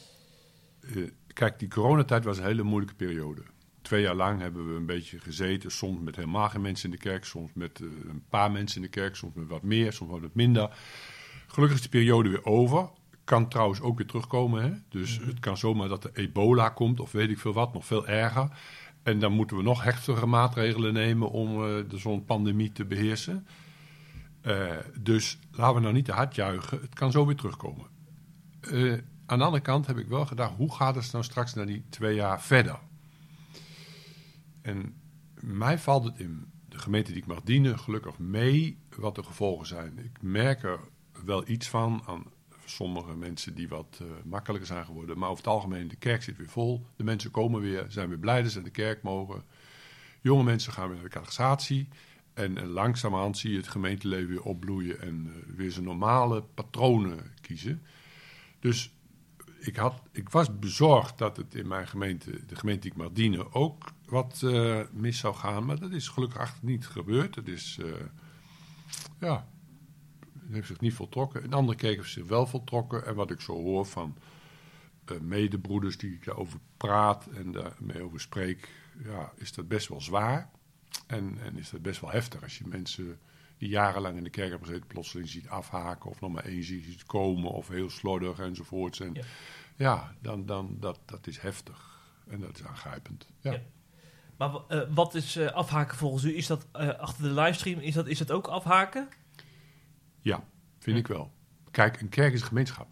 [0.81, 3.43] eh, kijk, die coronatijd was een hele moeilijke periode.
[3.83, 5.71] Twee jaar lang hebben we een beetje gezeten.
[5.71, 7.25] Soms met helemaal geen mensen in de kerk.
[7.25, 9.17] Soms met een paar mensen in de kerk.
[9.17, 10.71] Soms met wat meer, soms wat minder.
[11.55, 12.89] Gelukkig is die periode weer over.
[13.25, 14.63] Kan trouwens ook weer terugkomen.
[14.63, 14.71] Hè?
[14.89, 17.73] Dus het kan zomaar dat er ebola komt of weet ik veel wat.
[17.73, 18.49] Nog veel erger.
[19.03, 23.47] En dan moeten we nog heftigere maatregelen nemen om eh, de zo'n pandemie te beheersen.
[24.41, 26.81] Eh, dus laten we nou niet te hard juichen.
[26.81, 27.87] Het kan zo weer terugkomen.
[28.61, 28.93] Eh,
[29.27, 31.85] aan de andere kant heb ik wel gedacht, hoe gaat het nou straks naar die
[31.89, 32.79] twee jaar verder?
[34.63, 34.95] En
[35.41, 39.67] mij valt het in de gemeente die ik mag dienen gelukkig mee wat de gevolgen
[39.67, 39.99] zijn.
[39.99, 40.79] Ik merk er
[41.25, 42.25] wel iets van aan
[42.65, 45.19] sommige mensen die wat eh, makkelijker zijn geworden.
[45.19, 46.87] Maar over het algemeen, de kerk zit weer vol.
[46.97, 49.45] De mensen komen weer, zijn weer blij dat ze naar de kerk mogen.
[50.21, 51.89] Jonge mensen gaan weer naar de catechisatie.
[52.35, 57.33] En, en langzamerhand zie je het gemeenteleven weer opbloeien en eh, weer zijn normale patronen
[57.41, 57.83] kiezen.
[58.61, 58.93] Dus
[59.61, 63.13] ik, had, ik was bezorgd dat het in mijn gemeente, de gemeente die ik mag
[63.13, 65.65] dienen, ook wat eh, mis zou gaan.
[65.65, 67.35] Maar dat is gelukkig niet gebeurd.
[67.35, 67.93] Het is, eh,
[69.21, 69.49] ja,
[70.51, 71.43] heeft zich niet voltrokken.
[71.43, 73.07] In andere kerken heeft zich wel voltrokken.
[73.07, 74.17] En wat ik zo hoor van
[75.05, 78.69] eh, medebroeders die ik daarover praat en daarmee over spreek,
[79.05, 80.51] ja, is dat best wel zwaar.
[81.07, 83.19] En, en is dat best wel heftig als je mensen
[83.59, 87.05] die jarenlang in de kerk hebben gezeten, plotseling ziet afhaken of nog maar één ziet
[87.05, 89.01] komen of heel slordig enzovoorts.
[89.01, 89.23] En Ja.
[89.77, 93.27] ja, dan, dan dat, dat is heftig en dat is aangrijpend.
[93.41, 93.53] Ja.
[93.53, 93.61] Ja.
[94.37, 96.37] Maar eh, wat is eh, afhaken volgens u?
[96.37, 99.09] Is dat achter de livestream, is dat, is dat ook afhaken?
[100.25, 100.45] Ja,
[100.79, 101.33] vind ik wel.
[101.71, 102.89] Kijk, een kerk is een gemeenschap.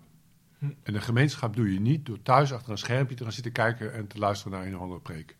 [0.59, 0.71] Hm.
[0.83, 3.95] En een gemeenschap doe je niet door thuis achter een schermpje te gaan zitten kijken
[3.95, 5.37] en te luisteren naar een of andere preek.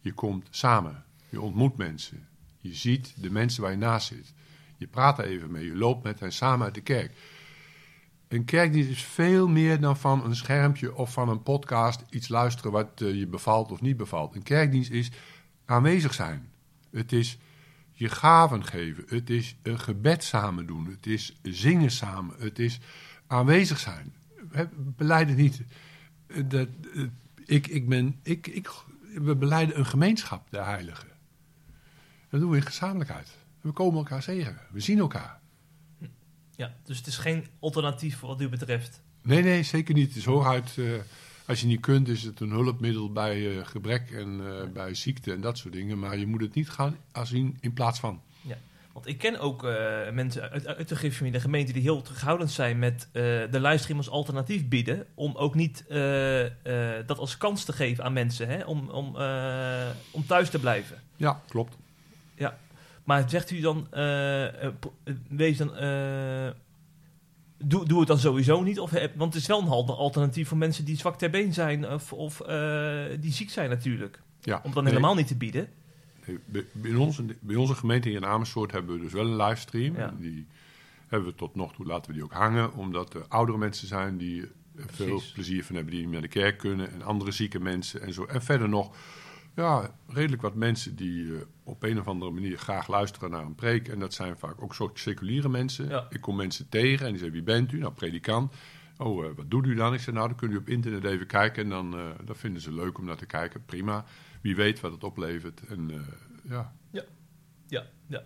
[0.00, 4.34] Je komt samen, je ontmoet mensen, je ziet de mensen waar je naast zit.
[4.76, 7.12] Je praat er even mee, je loopt met hen samen uit de kerk.
[8.28, 12.72] Een kerkdienst is veel meer dan van een schermpje of van een podcast iets luisteren
[12.72, 14.34] wat eh, je bevalt of niet bevalt.
[14.34, 15.10] Een kerkdienst is
[15.64, 16.52] aanwezig zijn.
[16.90, 17.38] Het is
[18.02, 19.04] je gaven geven.
[19.06, 20.86] Het is een gebed samen doen.
[20.86, 22.34] Het is zingen samen.
[22.38, 22.78] Het is
[23.26, 24.14] aanwezig zijn.
[24.50, 25.62] We beleiden niet.
[26.44, 27.02] Dat, eh,
[27.44, 28.70] ik, ik ben, ik, ik,
[29.14, 31.08] we beleiden een gemeenschap, de heiligen.
[32.30, 33.38] Dat doen we in gezamenlijkheid.
[33.60, 34.58] We komen elkaar tegen.
[34.70, 35.40] We zien elkaar.
[36.56, 39.02] Ja, dus het is geen alternatief wat u betreft.
[39.22, 40.08] Nee, nee, zeker niet.
[40.08, 40.84] Het is hooguit, eh,
[41.46, 45.32] als je niet kunt, is het een hulpmiddel bij eh, gebrek en eh, bij ziekte
[45.32, 45.98] en dat soort dingen.
[45.98, 48.20] Maar je moet het niet gaan zien in plaats van.
[48.92, 52.78] Want ik ken ook eh, mensen uit, uit de gereformeerde gemeente die heel terughoudend zijn
[52.78, 55.06] met de livestream als alternatief bieden.
[55.14, 55.84] Om ook niet
[57.06, 59.06] dat als kans te geven aan mensen, hè, om, om,
[60.10, 61.02] om thuis te blijven.
[61.16, 61.76] Ja, klopt.
[63.04, 64.68] Maar zegt u dan, eh,
[65.28, 65.76] wees dan,
[67.64, 68.78] doe, doe het dan sowieso niet?
[68.80, 71.88] Of, want het is wel een al- alternatief voor mensen die zwak ter been zijn
[71.90, 74.22] of, of eh, die ziek zijn natuurlijk.
[74.40, 74.60] Ja.
[74.64, 74.92] Om dan Nee.
[74.92, 75.68] helemaal niet te bieden.
[76.26, 79.36] Nee, bij, bij onze, bij onze gemeente hier in Amersfoort hebben we dus wel een
[79.36, 79.96] livestream.
[79.96, 80.14] Ja.
[80.18, 80.46] Die
[81.08, 82.74] hebben we tot nog toe, laten we die ook hangen.
[82.74, 84.40] Omdat er oudere mensen zijn die
[84.76, 85.92] er veel plezier van hebben.
[85.94, 86.92] Die niet naar de kerk kunnen.
[86.92, 88.24] En andere zieke mensen en zo.
[88.24, 88.96] En verder nog,
[89.54, 93.54] ja, redelijk wat mensen die eh, op een of andere manier graag luisteren naar een
[93.54, 93.88] preek.
[93.88, 95.88] En dat zijn vaak ook soort seculiere mensen.
[95.88, 96.06] Ja.
[96.10, 97.78] Ik kom mensen tegen en die zeggen, wie bent u?
[97.78, 98.54] Nou, predikant.
[98.98, 99.94] Oh, eh, wat doet u dan?
[99.94, 101.62] Ik zeg, nou, dan kunt u op internet even kijken.
[101.62, 103.64] En dan eh, dat vinden ze leuk om naar te kijken.
[103.64, 104.04] Prima.
[104.40, 105.66] Wie weet wat het oplevert.
[105.66, 106.00] En eh,
[106.42, 106.72] ja,
[107.66, 108.22] Ja, ja.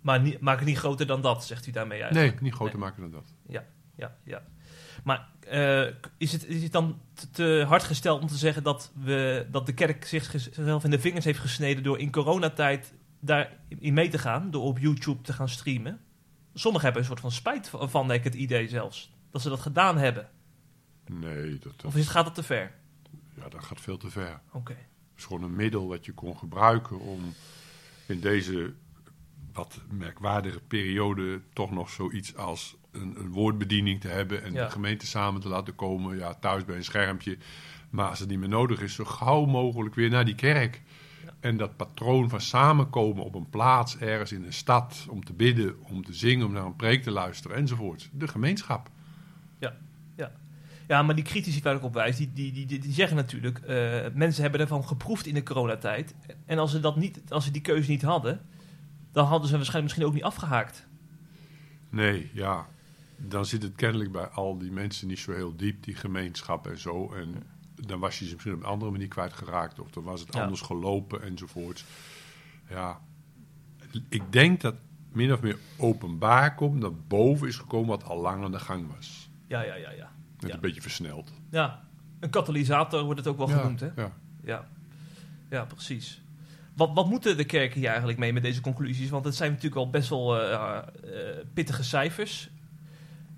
[0.00, 2.32] Maar niet, maak het niet groter dan dat, zegt u daarmee eigenlijk.
[2.32, 3.34] Nee, niet groter maken dan dat.
[3.96, 4.42] ja, ja.
[5.04, 5.86] Maar eh,
[6.18, 7.00] is, het, is het dan
[7.32, 11.24] te, hard gesteld om te zeggen dat, we, dat de kerk zichzelf in de vingers
[11.24, 16.00] heeft gesneden door in coronatijd daarin mee te gaan, door op YouTube te gaan streamen?
[16.54, 19.60] Sommigen hebben een soort van spijt van, denk ik, het idee zelfs, dat ze dat
[19.60, 20.28] gedaan hebben.
[21.06, 22.72] Nee, dat, dat, Of is het, gaat het te ver?
[23.34, 24.40] ja, dat gaat veel te ver.
[24.52, 24.72] Oké.
[24.72, 27.34] Het is gewoon een middel wat je kon gebruiken om
[28.06, 28.74] in deze
[29.52, 34.64] wat merkwaardige periode toch nog zoiets als een, een woordbediening te hebben en Ja.
[34.64, 36.16] de gemeente samen te laten komen.
[36.16, 37.36] Ja, thuis bij een schermpje.
[37.90, 40.82] Maar als het niet meer nodig is, zo gauw mogelijk weer naar die kerk.
[41.24, 41.32] Ja.
[41.40, 45.76] En dat patroon van samenkomen op een plaats ergens in een stad om te bidden,
[45.82, 48.08] om te zingen, om naar een preek te luisteren enzovoort.
[48.12, 48.90] De gemeenschap.
[50.86, 53.58] Ja, maar die critici waar ik op wijs, die, die, die, zeggen natuurlijk...
[53.58, 56.14] eh, mensen hebben ervan geproefd in de coronatijd.
[56.46, 58.40] En als ze, dat niet, als ze die keuze niet hadden...
[59.12, 60.86] dan hadden ze waarschijnlijk misschien ook niet afgehaakt.
[61.90, 62.66] Nee, ja.
[63.24, 66.78] Dan zit het kennelijk bij al die mensen niet zo heel diep, die gemeenschap en
[66.78, 67.12] zo.
[67.12, 67.42] En
[67.74, 69.80] dan was je ze misschien op een andere manier kwijtgeraakt.
[69.80, 70.42] Of dan was het Ja.
[70.42, 71.84] anders gelopen enzovoort.
[72.68, 73.00] Ja,
[74.08, 74.74] ik denk dat
[75.12, 78.86] min of meer openbaar komt, dat boven is gekomen wat al lang aan de gang
[78.96, 79.30] was.
[79.46, 80.10] Ja, ja, ja, ja.
[80.38, 80.54] Ja.
[80.54, 81.32] een beetje versneld.
[81.50, 81.84] Ja,
[82.20, 83.88] een katalysator wordt het ook wel ja, genoemd, hè?
[83.96, 84.12] Ja.
[84.44, 84.68] Ja,
[85.50, 86.22] ja precies.
[86.76, 89.10] Wat, wat moeten de kerken hier eigenlijk mee met deze conclusies?
[89.10, 92.50] Want het zijn natuurlijk al best wel eh, eh, pittige cijfers.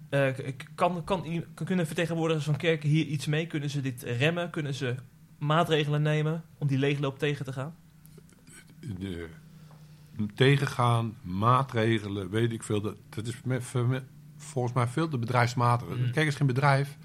[0.09, 0.29] Eh,
[0.75, 3.47] kan, kan, kunnen vertegenwoordigers van kerken hier iets mee?
[3.47, 4.51] Kunnen ze dit remmen?
[4.51, 4.95] Kunnen ze
[5.39, 7.75] maatregelen nemen om die leegloop tegen te gaan?
[8.99, 9.29] de,
[10.35, 12.81] tegengaan, maatregelen, weet ik veel.
[12.81, 14.03] Dat, dat is me- voor me-
[14.37, 15.89] volgens mij veel te bedrijfsmatig.
[15.89, 15.97] Mm.
[15.97, 16.97] Kijk, het is geen bedrijf.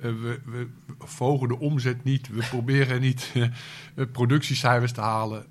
[0.00, 2.28] Eh, we, we volgen de omzet niet.
[2.28, 3.48] We proberen niet eh,
[4.12, 5.46] productiecijfers te halen.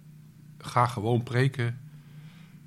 [0.57, 1.79] Ga gewoon preken.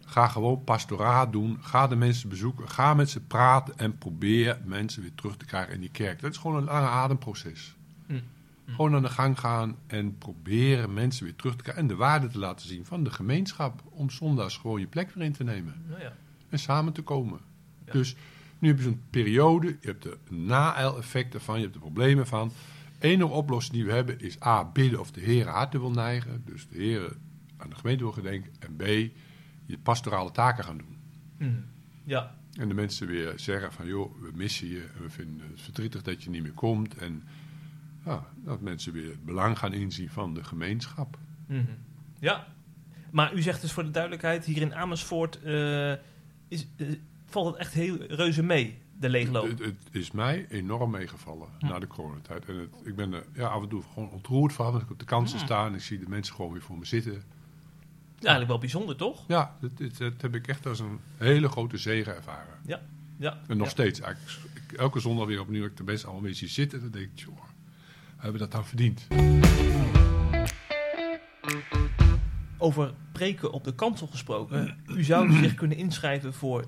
[0.09, 1.59] Ga gewoon pastoraat doen.
[1.61, 2.69] Ga de mensen bezoeken.
[2.69, 6.21] Ga met ze praten en probeer mensen weer terug te krijgen in die kerk.
[6.21, 7.77] Dat is gewoon een lange ademproces.
[8.07, 8.23] Mm.
[8.67, 11.83] Gewoon aan de gang gaan en proberen mensen weer terug te krijgen.
[11.83, 13.83] En de waarde te laten zien van de gemeenschap.
[13.91, 15.85] Om zondags gewoon je plek weer in te nemen.
[15.89, 16.13] Nou ja.
[16.49, 17.41] En samen te komen.
[17.85, 17.93] Ja.
[17.93, 18.17] Dus
[18.59, 19.67] nu heb je zo'n periode.
[19.67, 21.57] Je hebt de na-effecten van.
[21.57, 22.53] Je hebt de problemen van.
[22.99, 24.65] Enige oplossing die we hebben is A.
[24.65, 26.43] Bidden of de Heer harten wil neigen.
[26.45, 27.17] Dus de Heer
[27.57, 28.53] aan de gemeente wil gedenken.
[28.59, 28.83] En B.
[29.67, 30.97] Je pastorale taken gaan doen.
[31.39, 31.61] Mhm.
[32.05, 35.61] Ja, En de mensen weer zeggen van joh, we missen je en we vinden het
[35.61, 36.97] verdrietig dat je niet meer komt.
[36.97, 37.23] En
[38.05, 41.19] ja, dat mensen weer het belang gaan inzien van de gemeenschap.
[41.47, 41.65] Mhm.
[42.19, 42.47] Ja,
[43.11, 45.93] maar u zegt dus voor de duidelijkheid, hier in Amersfoort eh,
[46.49, 46.87] is, eh,
[47.25, 49.49] valt het echt heel reuze mee, de leegloop.
[49.49, 52.45] Het, het is mij enorm meegevallen na de coronatijd.
[52.45, 54.73] En het, ik ben er ja, af en toe gewoon ontroerd van.
[54.73, 55.45] Als ik op de kansen Ja.
[55.45, 57.23] sta en ik zie de mensen gewoon weer voor me zitten.
[58.19, 59.25] Ja, eigenlijk wel bijzonder, toch?
[59.29, 59.57] Ja,
[59.99, 62.55] dat, heb ik echt als een hele grote zegen ervaren.
[63.19, 63.41] Ja.
[63.47, 63.73] En nog ja.
[63.73, 64.01] steeds.
[64.77, 66.81] Elke zondag weer opnieuw ik de mensen allemaal weer zie zitten.
[66.81, 67.39] Dan denk ik, joh,
[68.17, 69.07] hebben we dat dan verdiend?
[72.59, 74.77] Over preken op de kansel gesproken.
[74.87, 76.65] U zou zich kunnen inschrijven voor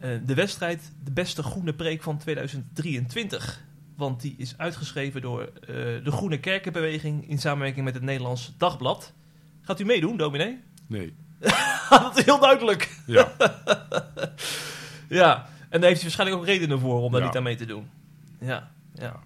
[0.00, 3.64] eh, de wedstrijd De Beste Groene Preek van 2023.
[3.96, 5.66] Want die is uitgeschreven door eh,
[6.04, 9.12] de Groene Kerkenbeweging in samenwerking met het Nederlands Dagblad.
[9.60, 10.58] Gaat u meedoen, dominee?
[10.90, 11.14] Nee.
[11.90, 12.96] dat is heel duidelijk.
[13.06, 13.32] Ja,
[15.08, 17.26] Ja, en daar heeft hij waarschijnlijk ook redenen voor om daar Ja.
[17.26, 17.88] niet aan mee te doen.
[18.40, 19.20] Ja, ja.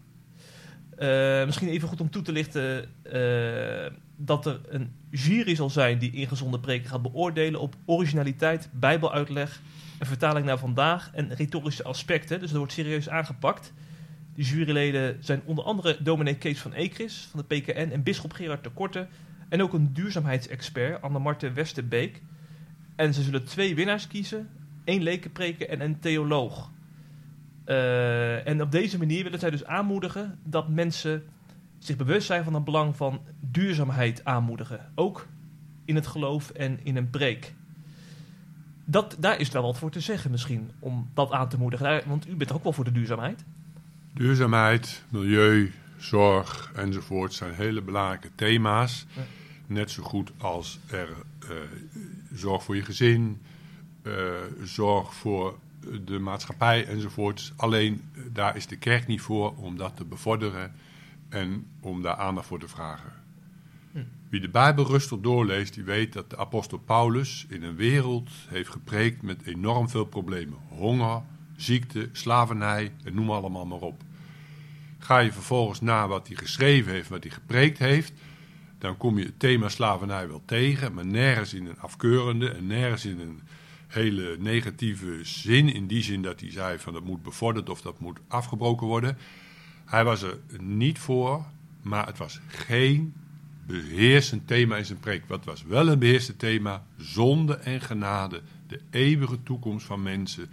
[0.97, 5.99] Eh, misschien even goed om toe te lichten eh, dat er een jury zal zijn
[5.99, 9.61] die ingezonde preken gaat beoordelen op originaliteit, bijbeluitleg,
[9.99, 12.39] een vertaling naar vandaag en retorische aspecten.
[12.41, 13.73] Dus dat wordt serieus aangepakt.
[14.35, 18.65] De juryleden zijn onder andere dominee Kees van Ekris van de PKN en bisschop Gerard
[18.65, 19.07] de Korte
[19.49, 22.23] en ook een duurzaamheidsexpert, Anne-Marte Westerbeek.
[22.97, 24.49] En ze zullen twee winnaars kiezen
[24.85, 26.71] één lekenpreker en een theoloog.
[27.65, 31.23] Eh, en op deze manier willen zij dus aanmoedigen dat mensen
[31.79, 34.91] zich bewust zijn van het belang van duurzaamheid aanmoedigen.
[34.95, 35.27] Ook
[35.85, 37.55] in het geloof en in een preek.
[38.85, 42.03] Dat, daar is wel wat voor te zeggen misschien, om dat aan te moedigen.
[42.07, 43.45] Want u bent ook wel voor de duurzaamheid.
[44.13, 45.73] duurzaamheid, milieu,
[46.05, 49.07] zorg enzovoort zijn hele belangrijke thema's.
[49.17, 49.23] Ja.
[49.67, 51.57] Net zo goed als er eh,
[52.33, 53.41] zorg voor je gezin,
[54.03, 54.13] eh,
[54.63, 55.59] zorg voor
[56.05, 57.53] de maatschappij enzovoort.
[57.57, 60.73] Alleen eh, daar is de kerk niet voor om dat te bevorderen
[61.29, 63.13] en om daar aandacht voor te vragen.
[63.93, 63.99] Hm.
[64.29, 68.71] Wie de Bijbel rustig doorleest, die weet dat de apostel Paulus in een wereld heeft
[68.71, 70.59] gepreekt met enorm veel problemen.
[70.69, 71.23] Honger,
[71.57, 74.03] ziekte, slavernij en noem allemaal maar op.
[75.05, 78.13] Ga je vervolgens na wat hij geschreven heeft, wat hij gepreekt heeft,
[78.79, 83.05] dan kom je het thema slavernij wel tegen, maar nergens in een afkeurende en nergens
[83.05, 83.41] in een
[83.87, 85.73] hele negatieve zin.
[85.73, 89.19] In die zin dat hij zei van dat moet bevorderd of dat moet afgebroken worden.
[89.85, 91.45] Hij was er niet voor,
[91.83, 93.15] maar het was geen
[93.67, 95.23] beheersend thema in zijn preek.
[95.27, 96.87] Wat was wel een beheersend thema?
[96.97, 98.43] Zonde en genade.
[98.67, 100.49] De eeuwige toekomst van mensen.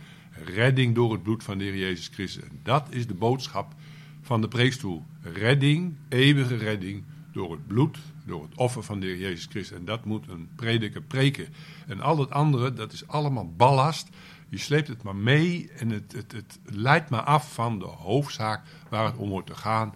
[0.46, 2.44] Redding door het bloed van de Heer Jezus Christus.
[2.44, 3.74] En dat is de boodschap
[4.22, 5.06] van de preekstoel.
[5.22, 9.78] Redding, eeuwige redding door het bloed, door het offer van de Heer Jezus Christus.
[9.78, 11.48] En dat moet een prediker preken.
[11.88, 14.10] En al het andere, dat is allemaal ballast.
[14.50, 18.62] Je sleept het maar mee en het, het, het leidt maar af van de hoofdzaak
[18.90, 19.94] waar het om wordt te gaan.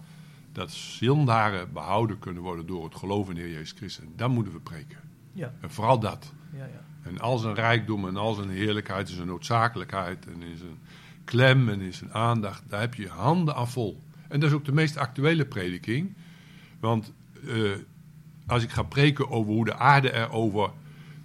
[0.52, 4.04] Dat zondaren behouden kunnen worden door het geloof in de Heer Jezus Christus.
[4.04, 4.98] En dat moeten we preken.
[5.32, 6.32] Ja, En vooral dat.
[6.52, 6.84] ja, ja.
[7.02, 10.78] En al zijn rijkdom en al zijn heerlijkheid en zijn noodzakelijkheid en in zijn
[11.24, 14.02] klem en in zijn aandacht, daar heb je handen aan vol.
[14.28, 16.14] En dat is ook de meest actuele prediking.
[16.80, 17.12] Want
[17.46, 17.70] eh,
[18.46, 20.70] als ik ga preken over hoe de aarde er over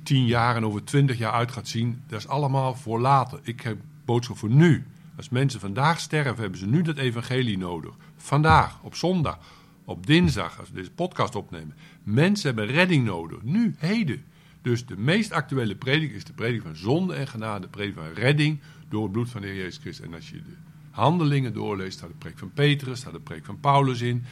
[0.03, 3.39] tien jaar en over twintig jaar uit gaat zien, dat is allemaal voor later.
[3.43, 4.85] Ik heb boodschap voor nu.
[5.17, 7.93] Als mensen vandaag sterven, hebben ze nu dat evangelie nodig.
[8.15, 9.39] Vandaag, op zondag,
[9.85, 11.75] op dinsdag, als we deze podcast opnemen.
[12.03, 14.23] Mensen hebben redding nodig, nu, heden.
[14.61, 18.13] Dus de meest actuele predik is de predik van zonde en genade, de predik van
[18.13, 18.59] redding
[18.89, 20.05] door het bloed van de Heer Jezus Christus.
[20.05, 20.55] En als je de
[20.91, 24.23] handelingen doorleest, staat de preek van Petrus, staat de preek van Paulus in.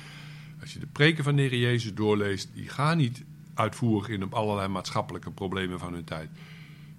[0.61, 4.33] Als je de preken van de Heer Jezus doorleest, die gaan niet uitvoerig in op
[4.33, 6.29] allerlei maatschappelijke problemen van hun tijd.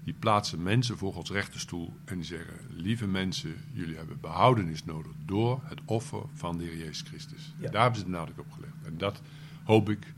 [0.05, 5.13] Die plaatsen mensen voor Gods rechterstoel en die zeggen: Lieve mensen, jullie hebben behoudenis nodig
[5.25, 7.55] door het offer van de Heer Jezus Christus.
[7.59, 7.71] Ja.
[7.71, 8.75] Daar hebben ze de nadruk op gelegd.
[8.85, 9.23] En dat
[9.65, 10.15] hoop ik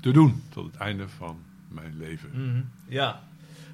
[0.00, 2.30] te doen tot het einde van mijn leven.
[2.32, 2.62] Mhm.
[2.88, 3.22] Ja,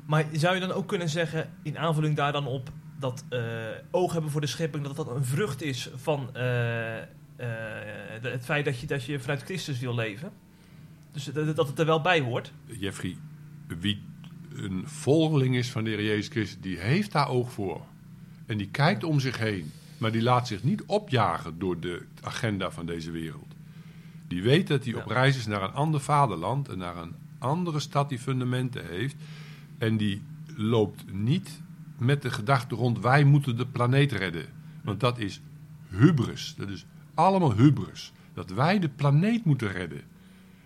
[0.06, 3.40] maar zou je dan ook kunnen zeggen, in aanvulling daar dan op, dat eh,
[3.90, 7.06] oog hebben voor de schepping, dat dat een vrucht is van eh, eh,
[8.20, 10.32] het feit dat je, dat je vanuit Christus wil leven?
[11.12, 12.52] Dus dat, dat het er wel bij hoort?
[12.66, 13.16] Jeffrey,
[13.80, 14.02] wie
[14.54, 17.80] een volgeling is van de Heer Jezus Christus, die heeft daar oog voor.
[18.46, 19.72] En die kijkt om zich heen.
[19.98, 23.54] Maar die laat zich niet opjagen door de agenda van deze wereld.
[24.28, 24.98] Die weet dat hij Ja.
[25.00, 29.16] op reis is naar een ander vaderland en naar een andere stad die fundamenten heeft.
[29.78, 30.22] En die
[30.56, 31.60] loopt niet
[31.98, 34.46] met de gedachte rond wij moeten de planeet redden.
[34.84, 35.40] Want dat is
[35.88, 36.54] hubris.
[36.58, 38.12] Dat is allemaal hubris.
[38.34, 40.02] Dat wij de planeet moeten redden.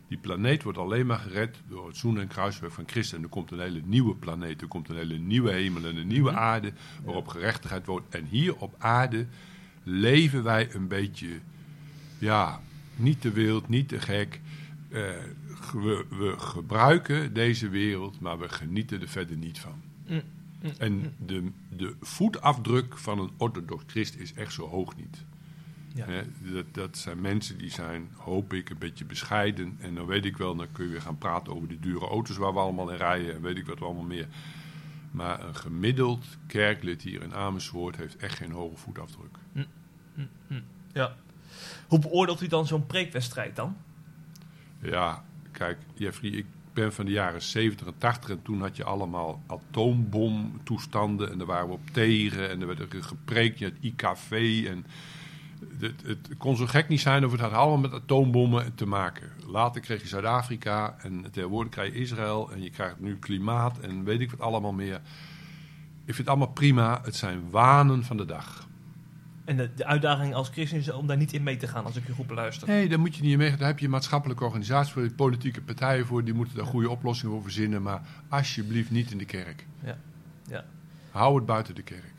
[0.09, 3.17] Die planeet wordt alleen maar gered door het zoen- en kruiswerk van Christus.
[3.19, 6.07] En er komt een hele nieuwe planeet, er komt een hele nieuwe hemel en een
[6.07, 6.39] nieuwe Mhm.
[6.41, 6.73] aarde
[7.05, 8.15] waarop gerechtigheid wordt.
[8.15, 9.27] En hier op aarde
[9.83, 11.29] leven wij een beetje,
[12.19, 12.61] ja,
[12.97, 14.41] niet te wild, niet te gek.
[14.89, 15.01] Eh,
[15.73, 19.83] we, we gebruiken deze wereld, maar we genieten er verder niet van.
[20.09, 20.23] Mm,
[20.79, 25.25] En de, de voetafdruk van een orthodox christ is echt zo hoog niet.
[25.95, 26.07] Ja.
[26.53, 29.77] Dat, dat zijn mensen die zijn, hoop ik, een beetje bescheiden.
[29.81, 32.37] En dan weet ik wel, dan kun je weer gaan praten over die dure auto's
[32.37, 33.35] waar we allemaal in rijden.
[33.35, 34.29] En weet ik wat allemaal meer.
[35.11, 39.37] Maar een gemiddeld kerklid hier in Amersfoort heeft echt geen hoge voetafdruk.
[40.93, 41.17] Ja.
[41.89, 43.77] Hoe beoordeelt u dan zo'n preekwedstrijd dan?
[44.83, 48.85] Ja, kijk, Jeffrey, ik ben van de jaren 70 en 80 en toen had je
[48.85, 53.75] allemaal atoombomtoestanden en daar waren we op tegen en er werd er gepreekt, je had
[53.81, 54.87] IKV en
[55.79, 59.31] het, het kon zo gek niet zijn of het had allemaal met atoombommen te maken.
[59.47, 64.05] Later kreeg je Zuid-Afrika en tegenwoordig krijg je Israël en je krijgt nu klimaat en
[64.05, 65.01] weet ik wat allemaal meer.
[66.05, 68.69] Ik vind het allemaal prima, het zijn wanen van de dag.
[69.45, 71.97] En de, de uitdaging als christen is om daar niet in mee te gaan, als
[71.97, 72.69] ik u goed beluister.
[72.69, 73.57] Nee, daar moet je niet in mee.
[73.57, 76.25] Daar heb je maatschappelijke organisaties voor, politieke partijen voor.
[76.25, 77.83] Die moeten daar goede oplossingen voor verzinnen.
[77.83, 79.67] Maar alsjeblieft niet in de kerk.
[79.85, 79.97] Ja.
[80.49, 80.65] Ja.
[81.11, 82.13] Hou het buiten de kerk.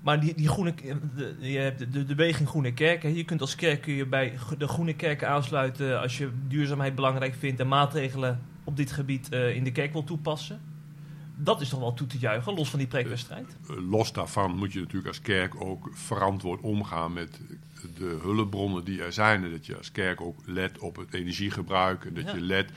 [0.00, 0.74] Maar die, die groene,
[1.16, 3.14] de, je hebt de, de, de beweging Groene Kerken.
[3.14, 7.34] Je kunt als kerk kun je bij de Groene Kerken aansluiten als je duurzaamheid belangrijk
[7.34, 10.60] vindt en maatregelen op dit gebied eh, in de kerk wil toepassen.
[11.38, 13.56] Dat is toch wel toe te juichen, los van die preekwedstrijd.
[13.68, 17.40] Eh, Los daarvan moet je natuurlijk als kerk ook verantwoord omgaan met
[17.98, 19.44] de hulpbronnen die er zijn.
[19.44, 22.04] En dat je als kerk ook let op het energiegebruik.
[22.04, 22.34] En dat Ja.
[22.34, 22.70] je let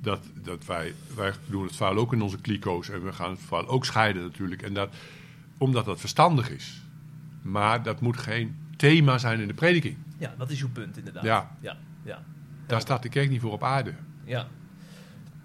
[0.00, 2.88] dat, dat wij, wij doen het vuil ook in onze kliko's.
[2.88, 4.62] En we gaan het vuil ook scheiden natuurlijk.
[4.62, 4.94] En dat,
[5.58, 6.82] omdat dat verstandig is.
[7.42, 9.96] Maar dat moet geen thema zijn in de prediking.
[10.18, 11.24] Ja, dat is uw punt inderdaad.
[11.24, 11.56] Ja.
[11.60, 12.22] ja, ja.
[12.66, 13.94] Daar staat de kerk niet voor op aarde.
[14.24, 14.48] ja.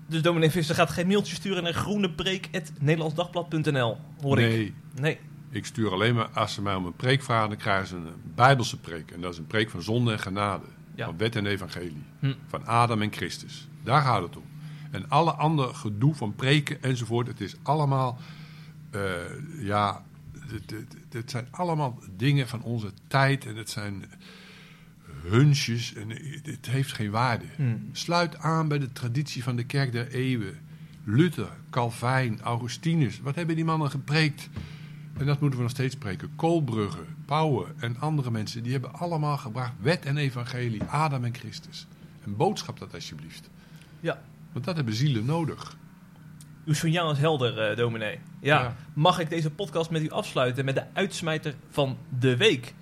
[0.09, 4.49] Dus dominee Visser gaat geen mailtje sturen naar groenepreek.nederlandsdagblad.nl, hoor ik.
[4.49, 5.19] nee, Nee.
[5.49, 8.13] ik stuur alleen maar, als ze mij om een preek vragen, dan krijgen ze een
[8.35, 9.11] bijbelse preek.
[9.11, 10.65] En dat is een preek van zonde en genade.
[10.95, 11.05] Ja.
[11.05, 12.03] Van wet en evangelie.
[12.19, 12.33] Hm.
[12.47, 13.67] Van Adam en Christus.
[13.83, 14.43] Daar gaat het om.
[14.91, 18.17] En alle andere gedoe van preken enzovoort, het is allemaal,
[18.91, 19.01] eh,
[19.59, 20.03] ja,
[20.39, 23.45] het, het, het zijn allemaal dingen van onze tijd.
[23.45, 24.05] En het zijn
[25.27, 26.09] hunches en
[26.43, 27.45] het heeft geen waarde.
[27.55, 27.63] Hm.
[27.91, 30.59] Sluit aan bij de traditie van de kerk der eeuwen.
[31.03, 33.19] Luther, Calvijn, Augustinus.
[33.19, 34.49] Wat hebben die mannen gepreekt?
[35.17, 36.35] En dat moeten we nog steeds spreken.
[36.35, 41.87] Koolbrugge, Pauwen en andere mensen, die hebben allemaal gebracht wet en evangelie, Adam en Christus.
[42.23, 43.49] En boodschap dat alsjeblieft.
[43.99, 44.21] Ja.
[44.51, 45.77] Want dat hebben zielen nodig.
[46.65, 48.19] Uw signaal is helder, eh, dominee.
[48.41, 48.61] Ja.
[48.61, 48.75] Ja.
[48.93, 52.73] Mag ik deze podcast met u afsluiten met de uitsmijter van de week?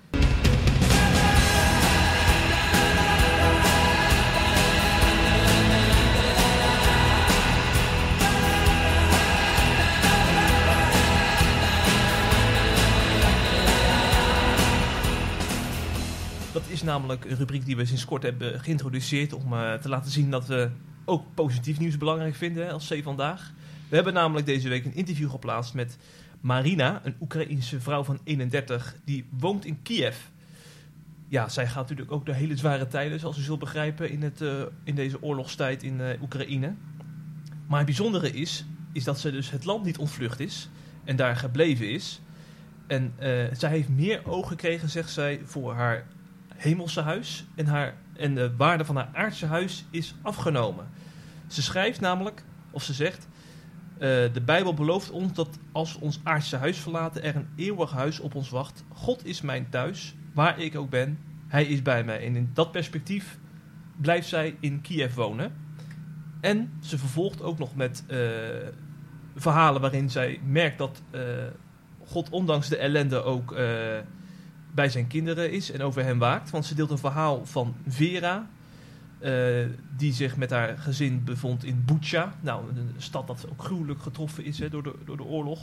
[16.58, 20.10] Dat is namelijk een rubriek die we sinds kort hebben geïntroduceerd om eh, te laten
[20.10, 20.70] zien dat we
[21.04, 23.52] ook positief nieuws belangrijk vinden hè, als C vandaag.
[23.88, 25.98] We hebben namelijk deze week een interview geplaatst met
[26.40, 30.16] Marina, een Oekraïense vrouw van 31, die woont in Kiev.
[31.28, 34.40] Ja, zij gaat natuurlijk ook door hele zware tijden, zoals u zult begrijpen, in, het,
[34.40, 36.74] eh, in deze oorlogstijd in eh, Oekraïne.
[37.66, 40.68] Maar het bijzondere is, is dat ze dus het land niet ontvlucht is
[41.04, 42.20] en daar gebleven is.
[42.86, 43.12] En
[43.52, 46.06] zij heeft meer oog gekregen, zegt zij, voor haar
[46.58, 47.46] hemelse huis.
[47.54, 50.86] En, haar, en de waarde van haar aardse huis is afgenomen.
[51.46, 53.28] Ze schrijft namelijk, of ze zegt...
[53.94, 57.22] eh, de Bijbel belooft ons dat als we ons aardse huis verlaten...
[57.22, 58.84] er een eeuwig huis op ons wacht.
[58.88, 61.18] God is mijn thuis, waar ik ook ben.
[61.48, 62.26] Hij is bij mij.
[62.26, 63.38] En in dat perspectief
[63.96, 65.52] blijft zij in Kiev wonen.
[66.40, 68.18] En ze vervolgt ook nog met eh,
[69.36, 71.20] verhalen waarin zij merkt dat eh,
[72.04, 73.56] God ondanks de ellende ook
[74.78, 76.50] bij zijn kinderen is en over hen waakt.
[76.50, 78.48] Want ze deelt een verhaal van Vera,
[79.18, 79.32] eh,
[79.96, 82.34] die zich met haar gezin bevond in Bucha.
[82.40, 85.60] Nou, een stad dat ook gruwelijk getroffen is hè, door, de, door de oorlog.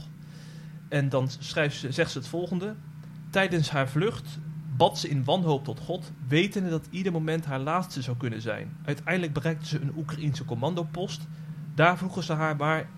[0.90, 2.76] En dan schrijft ze, zegt ze het volgende.
[3.30, 4.40] Tijdens haar vlucht
[4.78, 8.78] bad ze in wanhoop tot God, wetende dat ieder moment haar laatste zou kunnen zijn.
[8.86, 11.28] Uiteindelijk bereikte ze een Oekraïense commandopost.
[11.76, 12.90] Daar vroegen ze haar waar eh,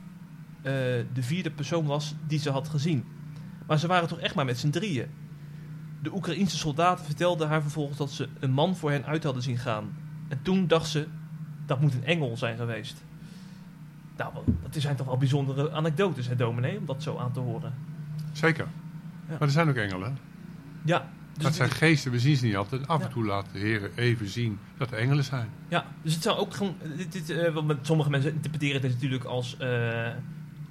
[1.14, 3.06] de vierde persoon was die ze had gezien.
[3.68, 5.17] Maar ze waren toch echt maar met z'n drieën.
[6.02, 9.58] De Oekraïense soldaten vertelden haar vervolgens dat ze een man voor hen uit hadden zien
[9.58, 9.90] gaan.
[10.28, 11.08] En toen dacht ze,
[11.66, 13.04] dat moet een engel zijn geweest.
[14.18, 14.34] Nou,
[14.64, 17.74] dat zijn toch wel bijzondere anekdotes, hè, dominee, om dat zo aan te horen.
[18.32, 18.66] Zeker.
[19.28, 19.32] Ja.
[19.32, 20.18] Maar er zijn ook engelen.
[20.86, 22.88] Ja, dus, dat zijn geesten, we zien ze niet altijd.
[22.88, 23.06] Af Ja.
[23.06, 25.50] en toe laat de Heer even zien dat er engelen zijn.
[25.68, 26.76] ja, dus het zou ook gewoon...
[26.98, 30.08] Dit, dit, eh, sommige mensen interpreteren het natuurlijk als eh,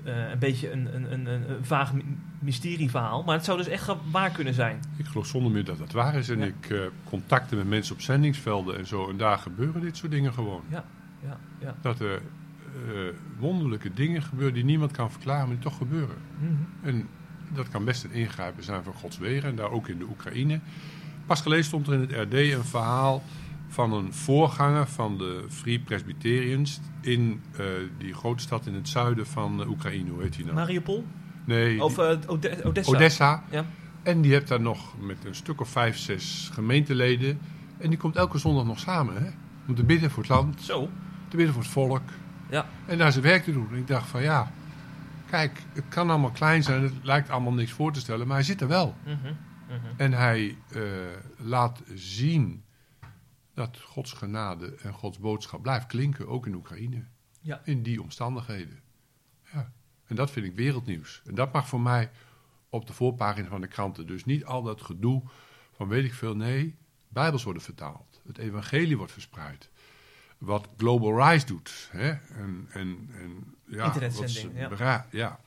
[0.07, 2.05] eh, een beetje een, een, een, een vaag my-
[2.39, 3.23] mysterieverhaal.
[3.23, 4.81] Maar het zou dus echt waar kunnen zijn.
[4.97, 6.29] Ik geloof zonder meer dat dat waar is.
[6.29, 6.45] En Ja.
[6.45, 9.09] ik eh contacten met mensen op zendingsvelden en zo.
[9.11, 10.63] En daar gebeuren dit soort dingen gewoon.
[10.69, 10.85] Ja,
[11.61, 11.75] ja.
[11.81, 12.93] Dat er eh,
[13.39, 16.17] wonderlijke dingen gebeuren die niemand kan verklaren, maar die toch gebeuren.
[16.39, 16.53] Mhm.
[16.89, 17.09] En
[17.55, 19.49] dat kan best een ingrijpen zijn van Gods wegen.
[19.49, 20.61] En daar ook in de Oekraïne.
[21.27, 23.23] Pas geleden stond er in het RD een verhaal
[23.69, 27.65] van een voorganger van de Free Presbyterians in eh,
[27.99, 30.11] die grote stad in het zuiden van eh, Oekraïne.
[30.11, 30.57] Hoe heet die nou?
[30.57, 31.05] Mariupol?
[31.45, 32.91] Nee, Of eh, Ode- Odessa?
[32.93, 33.43] Odessa.
[33.51, 33.65] Ja.
[34.03, 37.39] En die hebt daar nog met een stuk of vijf, zes gemeenteleden.
[37.79, 39.23] En die komt elke zondag nog samen.
[39.23, 39.29] Hè?
[39.69, 40.91] Om te bidden voor het land, Zo.
[41.29, 42.03] te bidden voor het volk.
[42.51, 42.67] Ja.
[42.87, 43.69] En daar zijn werk te doen.
[43.71, 44.53] En ik dacht van ja,
[45.31, 46.83] kijk, het kan allemaal klein zijn.
[46.83, 48.27] Het lijkt allemaal niks voor te stellen.
[48.27, 48.95] Maar hij zit er wel.
[49.05, 49.15] Mhm.
[49.69, 49.77] Mhm.
[49.97, 50.57] En hij
[51.37, 52.63] laat zien
[53.57, 56.29] dat Gods genade en Gods boodschap blijft klinken.
[56.29, 57.05] Ook in Oekraïne.
[57.41, 57.61] Ja.
[57.65, 58.83] In die omstandigheden.
[59.53, 59.73] Ja.
[60.07, 61.23] En dat vind ik wereldnieuws.
[61.25, 62.11] En dat mag voor mij
[62.69, 64.07] op de voorpagina van de kranten.
[64.07, 65.23] Dus niet al dat gedoe
[65.73, 66.37] van weet ik veel.
[66.37, 66.77] Nee,
[67.09, 68.21] Bijbels worden vertaald.
[68.27, 69.71] Het evangelie wordt verspreid.
[70.39, 71.89] Wat Global Rise doet.
[71.93, 72.11] Hè?
[72.11, 75.07] En, en, en, ja, Internetzending, wat ze ja.
[75.11, 75.41] ja.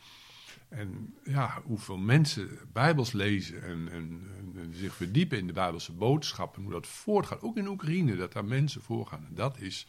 [0.70, 6.56] En ja, hoeveel mensen Bijbels lezen en, en, zich verdiepen in de Bijbelse boodschap.
[6.56, 7.42] En hoe dat voortgaat.
[7.42, 9.26] Ook in Oekraïne, dat daar mensen voorgaan.
[9.26, 9.88] En dat is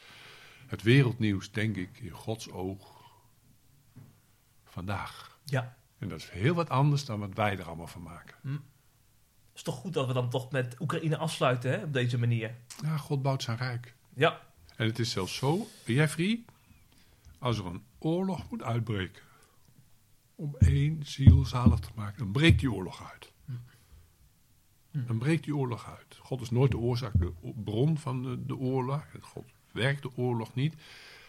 [0.67, 3.13] het wereldnieuws, denk ik, in Gods oog
[4.65, 5.39] vandaag.
[5.45, 5.77] Ja.
[5.99, 8.37] En dat is heel wat anders dan wat wij er allemaal van maken.
[8.43, 8.61] Het
[9.55, 12.55] is toch goed dat we dan toch met Oekraïne afsluiten hè, op deze manier.
[12.83, 13.95] Ja, God bouwt zijn rijk.
[14.15, 14.41] Ja.
[14.77, 16.45] En het is zelfs zo, Jeffrey,
[17.39, 19.23] als er een oorlog moet uitbreken
[20.41, 23.33] om één ziel zalig te maken, dan breekt die oorlog uit.
[24.93, 26.19] Dan breekt die oorlog uit.
[26.23, 27.33] God is nooit de oorzaak, de
[27.65, 29.05] bron van de, de oorlog.
[29.21, 30.75] God werkt de oorlog niet.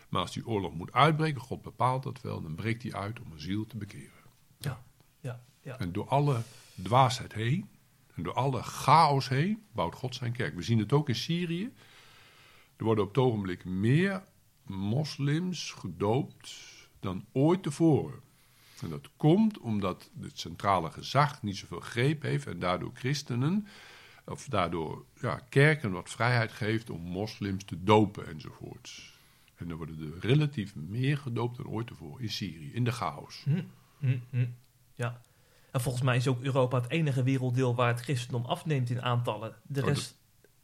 [0.10, 3.32] Maar als die oorlog moet uitbreken, God bepaalt dat wel, dan breekt die uit om
[3.32, 4.22] een ziel te bekeren.
[4.58, 4.84] Ja.
[5.20, 5.44] Ja.
[5.62, 5.80] Ja.
[5.80, 6.42] En door alle
[6.84, 7.70] dwaasheid heen,
[8.16, 10.56] en door alle chaos heen, bouwt God zijn kerk.
[10.56, 11.74] We zien het ook in Syrië.
[12.76, 14.24] Er worden op het ogenblik meer
[14.66, 16.54] moslims gedoopt
[17.00, 18.30] dan ooit tevoren.
[18.82, 23.68] En dat komt omdat het centrale gezag niet zoveel greep heeft en daardoor christenen,
[24.26, 29.20] of daardoor ja, kerken wat vrijheid geeft om moslims te dopen enzovoorts.
[29.56, 33.42] En er worden er relatief meer gedoopt dan ooit tevoren in Syrië, in de chaos.
[33.44, 33.62] Hm,
[34.00, 34.46] hm, hm.
[34.96, 35.22] Ja.
[35.72, 39.56] En volgens mij is ook Europa het enige werelddeel waar het christendom afneemt in aantallen.
[39.68, 40.18] De Oh, rest,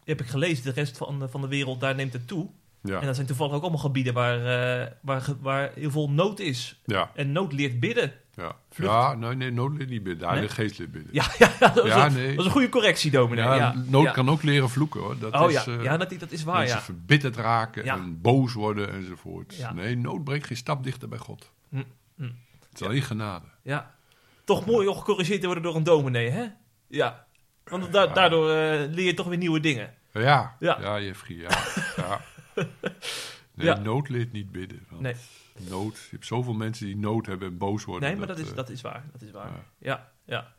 [0.04, 2.50] heb ik gelezen, de rest van de, van de wereld, daar neemt het toe.
[2.82, 6.40] Ja, En dat zijn toevallig ook allemaal gebieden waar, eh, waar, waar heel veel nood
[6.40, 6.82] is.
[6.86, 8.14] ja, En nood leert bidden.
[8.36, 8.56] ja.
[8.70, 8.92] Vlucht.
[8.92, 10.32] Ja, nee, nee, nood leert niet bidden.
[10.32, 10.42] Nee?
[10.42, 11.10] de geest leert bidden.
[11.14, 12.28] Ja, ja, ja, dat, was Ja, een, nee.
[12.28, 13.44] dat was een goede correctie, dominee.
[13.46, 15.20] Ja, Ja, nood kan ook leren vloeken hoor.
[15.20, 16.84] Dat Oh is, ja, eh, ja dat, dat is waar, mensen ja.
[16.84, 19.56] verbitterd raken en boos worden enzovoort.
[19.74, 21.52] Nee, nood brengt geen stap dichter bij God.
[21.70, 21.84] Hm,
[22.16, 22.24] hm.
[22.70, 23.46] Het is alleen genade.
[23.64, 23.96] ja.
[24.44, 26.46] Toch mooi om gecorrigeerd te worden door een dominee, hè?
[26.88, 27.26] Ja.
[27.64, 29.94] Want da- daardoor eh, leer je toch weer nieuwe dingen.
[30.14, 30.78] Ja, Ja.
[30.82, 31.50] ja, Jeffrey, ja.
[31.96, 32.22] ja.
[33.54, 33.78] Nee, Ja.
[33.78, 34.88] nood leert niet bidden.
[35.00, 35.16] Nee.
[35.70, 38.10] nood, je hebt zoveel mensen die nood hebben en boos worden.
[38.10, 39.04] Nee, maar dat is, eh, dat is waar.
[39.12, 39.48] Dat is waar.
[39.52, 39.64] ja.
[39.80, 40.54] Ja, ja.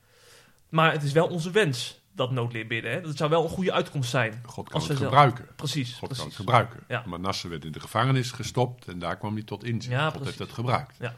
[0.68, 2.90] Maar het is wel onze wens dat nood leert bidden.
[2.92, 3.00] Hè?
[3.00, 4.42] Dat zou wel een goede uitkomst zijn.
[4.46, 5.46] God kan het zelf- gebruiken.
[5.56, 5.90] Precies.
[5.90, 6.24] God kan precies.
[6.24, 6.80] het gebruiken.
[6.88, 7.02] Ja.
[7.06, 9.94] Manasse werd in de gevangenis gestopt en daar kwam hij tot inzicht.
[9.94, 10.26] Ja, God precies.
[10.28, 10.96] heeft het gebruikt.
[10.98, 11.14] Ja,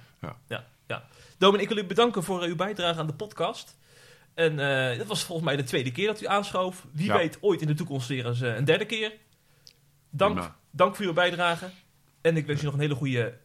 [0.86, 1.04] ja.
[1.38, 3.76] Domin, ik wil u bedanken voor eh, uw bijdrage aan de podcast.
[4.34, 4.58] En
[4.90, 6.86] eh dat was volgens mij de tweede keer dat u aanschoof.
[6.92, 7.16] Wie Ja.
[7.16, 9.12] weet, ooit in de toekomst weer eens een derde keer.
[10.10, 10.56] Dank, Prima.
[10.70, 11.70] Dank voor uw bijdrage.
[12.20, 13.38] En ik wens u nog een hele goede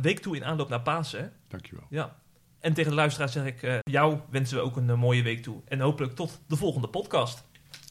[0.00, 1.20] week toe in aanloop naar Pasen.
[1.20, 1.28] hè.
[1.48, 1.86] Dankjewel.
[1.90, 2.16] Ja.
[2.60, 5.42] En tegen de luisteraars zeg ik, eh, jou wensen we ook een eh, mooie week
[5.42, 5.60] toe.
[5.64, 7.44] En hopelijk tot de volgende podcast.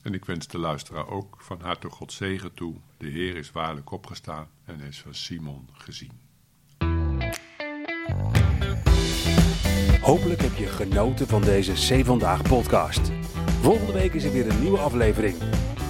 [0.04, 2.76] En ik wens de luisteraar ook van harte God zegen toe.
[2.98, 6.12] De Heer is waarlijk opgestaan en is van Simon gezien.
[10.02, 13.12] Hopelijk heb je genoten van deze C Vandaag podcast.
[13.62, 15.36] Volgende week is er weer een nieuwe aflevering.